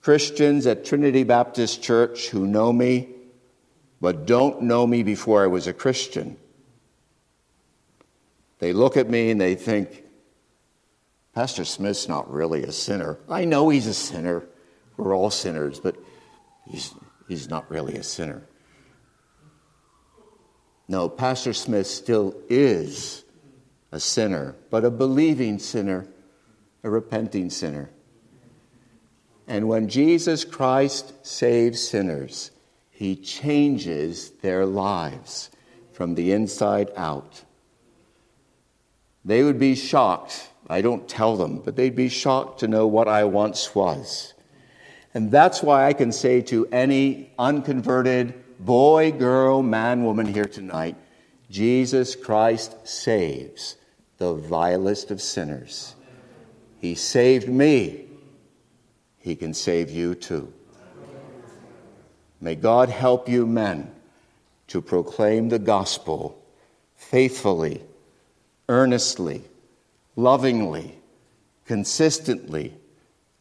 Christians 0.00 0.66
at 0.66 0.84
Trinity 0.84 1.22
Baptist 1.22 1.84
Church 1.84 2.30
who 2.30 2.48
know 2.48 2.72
me, 2.72 3.10
but 4.00 4.26
don't 4.26 4.62
know 4.62 4.88
me 4.88 5.04
before 5.04 5.44
I 5.44 5.46
was 5.46 5.68
a 5.68 5.72
Christian. 5.72 6.36
They 8.58 8.72
look 8.72 8.96
at 8.96 9.08
me 9.08 9.30
and 9.30 9.40
they 9.40 9.54
think, 9.54 10.02
Pastor 11.34 11.64
Smith's 11.64 12.08
not 12.08 12.30
really 12.30 12.62
a 12.62 12.72
sinner. 12.72 13.18
I 13.28 13.44
know 13.44 13.68
he's 13.70 13.86
a 13.86 13.94
sinner. 13.94 14.44
We're 14.96 15.16
all 15.16 15.30
sinners, 15.30 15.80
but 15.80 15.96
he's, 16.68 16.94
he's 17.26 17.48
not 17.48 17.70
really 17.70 17.96
a 17.96 18.02
sinner. 18.02 18.46
No, 20.88 21.08
Pastor 21.08 21.54
Smith 21.54 21.86
still 21.86 22.34
is 22.50 23.24
a 23.92 24.00
sinner, 24.00 24.56
but 24.70 24.84
a 24.84 24.90
believing 24.90 25.58
sinner, 25.58 26.06
a 26.82 26.90
repenting 26.90 27.48
sinner. 27.48 27.90
And 29.46 29.68
when 29.68 29.88
Jesus 29.88 30.44
Christ 30.44 31.26
saves 31.26 31.80
sinners, 31.80 32.50
he 32.90 33.16
changes 33.16 34.30
their 34.42 34.66
lives 34.66 35.50
from 35.92 36.14
the 36.14 36.32
inside 36.32 36.90
out. 36.96 37.42
They 39.24 39.42
would 39.42 39.58
be 39.58 39.74
shocked. 39.74 40.48
I 40.68 40.80
don't 40.80 41.08
tell 41.08 41.36
them, 41.36 41.58
but 41.58 41.76
they'd 41.76 41.96
be 41.96 42.08
shocked 42.08 42.60
to 42.60 42.68
know 42.68 42.86
what 42.86 43.08
I 43.08 43.24
once 43.24 43.74
was. 43.74 44.34
And 45.14 45.30
that's 45.30 45.62
why 45.62 45.86
I 45.86 45.92
can 45.92 46.12
say 46.12 46.40
to 46.42 46.66
any 46.68 47.32
unconverted 47.38 48.34
boy, 48.58 49.12
girl, 49.12 49.62
man, 49.62 50.04
woman 50.04 50.26
here 50.26 50.44
tonight 50.44 50.96
Jesus 51.50 52.16
Christ 52.16 52.88
saves 52.88 53.76
the 54.16 54.32
vilest 54.32 55.10
of 55.10 55.20
sinners. 55.20 55.94
He 56.80 56.94
saved 56.94 57.46
me. 57.46 58.06
He 59.18 59.36
can 59.36 59.52
save 59.52 59.90
you 59.90 60.14
too. 60.14 60.52
May 62.40 62.54
God 62.54 62.88
help 62.88 63.28
you, 63.28 63.46
men, 63.46 63.92
to 64.68 64.80
proclaim 64.80 65.50
the 65.50 65.58
gospel 65.58 66.42
faithfully, 66.96 67.82
earnestly, 68.68 69.44
lovingly, 70.16 70.98
consistently 71.66 72.74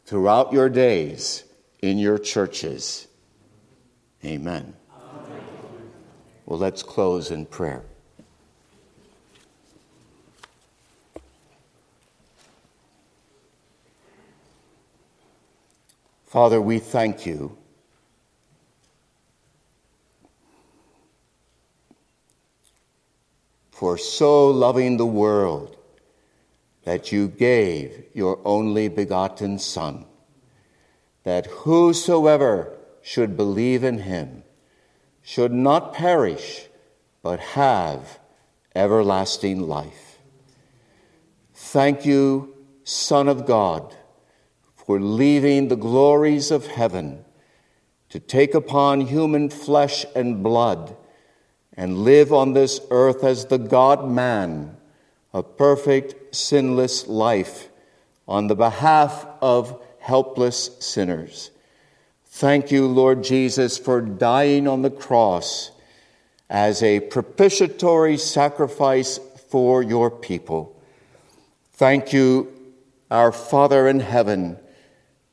throughout 0.06 0.54
your 0.54 0.70
days 0.70 1.44
in 1.82 1.98
your 1.98 2.18
churches. 2.18 3.08
Amen. 4.24 4.74
Amen. 4.92 5.42
Well, 6.46 6.60
let's 6.60 6.84
close 6.84 7.32
in 7.32 7.46
prayer. 7.46 7.84
Father, 16.26 16.62
we 16.62 16.80
thank 16.80 17.26
you. 17.26 17.58
For 23.72 23.98
so 23.98 24.50
loving 24.50 24.96
the 24.96 25.06
world 25.06 25.76
that 26.84 27.12
you 27.12 27.28
gave 27.28 28.06
your 28.14 28.40
only 28.46 28.88
begotten 28.88 29.60
Son, 29.60 30.06
that 31.24 31.46
whosoever 31.48 32.78
should 33.02 33.38
believe 33.38 33.84
in 33.84 34.00
him 34.00 34.44
should 35.22 35.52
not 35.52 35.94
perish, 35.94 36.68
but 37.22 37.40
have 37.40 38.20
everlasting 38.74 39.60
life. 39.60 40.20
Thank 41.54 42.06
you, 42.06 42.56
Son 42.84 43.28
of 43.28 43.46
God 43.46 43.96
for 44.92 45.00
leaving 45.00 45.70
the 45.70 45.76
glories 45.78 46.52
of 46.52 46.68
heaven 46.68 47.24
to 48.10 48.20
take 48.20 48.54
upon 48.54 49.00
human 49.00 49.50
flesh 49.50 50.06
and 50.16 50.44
blood 50.44 50.98
and 51.78 52.00
live 52.00 52.34
on 52.34 52.52
this 52.52 52.82
earth 52.90 53.24
as 53.24 53.46
the 53.46 53.58
God 53.58 54.10
man, 54.10 54.76
a 55.34 55.44
perfect, 55.44 56.36
sinless 56.36 57.08
life 57.08 57.70
on 58.28 58.48
the 58.48 58.56
behalf 58.56 59.26
of 59.42 59.82
helpless 60.00 60.72
sinners. 60.80 61.52
Thank 62.26 62.72
you, 62.72 62.88
Lord 62.88 63.24
Jesus, 63.24 63.78
for 63.78 64.02
dying 64.02 64.68
on 64.68 64.82
the 64.82 64.90
cross 64.90 65.72
as 66.50 66.82
a 66.82 67.00
propitiatory 67.00 68.18
sacrifice 68.18 69.20
for 69.50 69.84
your 69.84 70.10
people. 70.10 70.82
Thank 71.74 72.14
you, 72.14 72.52
our 73.10 73.32
Father 73.32 73.88
in 73.88 74.00
heaven 74.00 74.58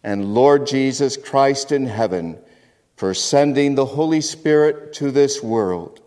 and 0.02 0.34
Lord 0.34 0.66
Jesus 0.66 1.16
Christ 1.16 1.72
in 1.72 1.86
heaven 1.86 2.38
for 2.96 3.14
sending 3.14 3.74
the 3.74 3.86
Holy 3.86 4.20
Spirit 4.20 4.92
to 4.94 5.10
this 5.10 5.42
world. 5.42 6.00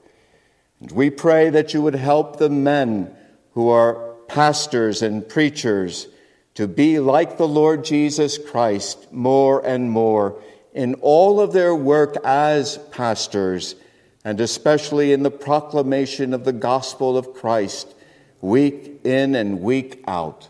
And 0.80 0.92
we 0.92 1.10
pray 1.10 1.50
that 1.50 1.74
you 1.74 1.82
would 1.82 1.96
help 1.96 2.38
the 2.38 2.50
men 2.50 3.16
who 3.54 3.70
are 3.70 4.16
pastors 4.28 5.02
and 5.02 5.28
preachers 5.28 6.08
to 6.56 6.68
be 6.68 7.00
like 7.00 7.38
the 7.38 7.48
Lord 7.48 7.84
Jesus 7.84 8.38
Christ 8.38 9.12
more 9.12 9.66
and 9.66 9.90
more 9.90 10.42
in 10.74 10.94
all 10.96 11.42
of 11.42 11.54
their 11.54 11.76
work 11.76 12.16
as 12.24 12.78
pastors, 12.92 13.76
and 14.24 14.40
especially 14.40 15.12
in 15.12 15.24
the 15.24 15.32
proclamation 15.32 16.34
of 16.34 16.46
the 16.46 16.54
gospel 16.54 17.18
of 17.18 17.34
Christ, 17.34 17.94
week 18.42 19.02
in 19.04 19.36
and 19.36 19.62
week 19.62 20.04
out. 20.08 20.50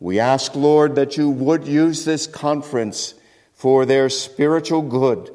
We 0.00 0.18
ask, 0.18 0.54
Lord, 0.54 0.94
that 0.96 1.16
you 1.16 1.30
would 1.30 1.66
use 1.66 2.04
this 2.04 2.26
conference 2.26 3.14
for 3.54 3.86
their 3.86 4.08
spiritual 4.08 4.82
good, 4.82 5.30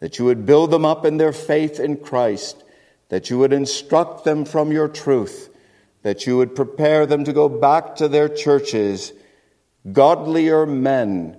that 0.00 0.18
you 0.18 0.24
would 0.24 0.46
build 0.46 0.70
them 0.70 0.84
up 0.84 1.04
in 1.04 1.16
their 1.16 1.32
faith 1.32 1.80
in 1.80 1.96
Christ, 1.96 2.62
that 3.08 3.30
you 3.30 3.38
would 3.38 3.52
instruct 3.52 4.24
them 4.24 4.44
from 4.44 4.72
your 4.72 4.88
truth, 4.88 5.47
that 6.02 6.26
you 6.26 6.36
would 6.36 6.54
prepare 6.54 7.06
them 7.06 7.24
to 7.24 7.32
go 7.32 7.48
back 7.48 7.96
to 7.96 8.08
their 8.08 8.28
churches, 8.28 9.12
godlier 9.92 10.66
men, 10.66 11.38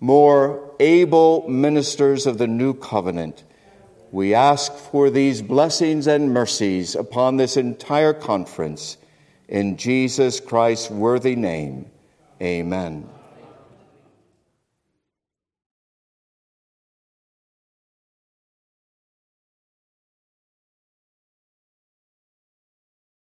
more 0.00 0.74
able 0.80 1.48
ministers 1.48 2.26
of 2.26 2.38
the 2.38 2.46
new 2.46 2.74
covenant. 2.74 3.44
We 4.10 4.34
ask 4.34 4.72
for 4.74 5.08
these 5.08 5.40
blessings 5.40 6.06
and 6.06 6.34
mercies 6.34 6.94
upon 6.94 7.36
this 7.36 7.56
entire 7.56 8.12
conference 8.12 8.98
in 9.48 9.76
Jesus 9.76 10.40
Christ's 10.40 10.90
worthy 10.90 11.36
name. 11.36 11.90
Amen. 12.40 13.08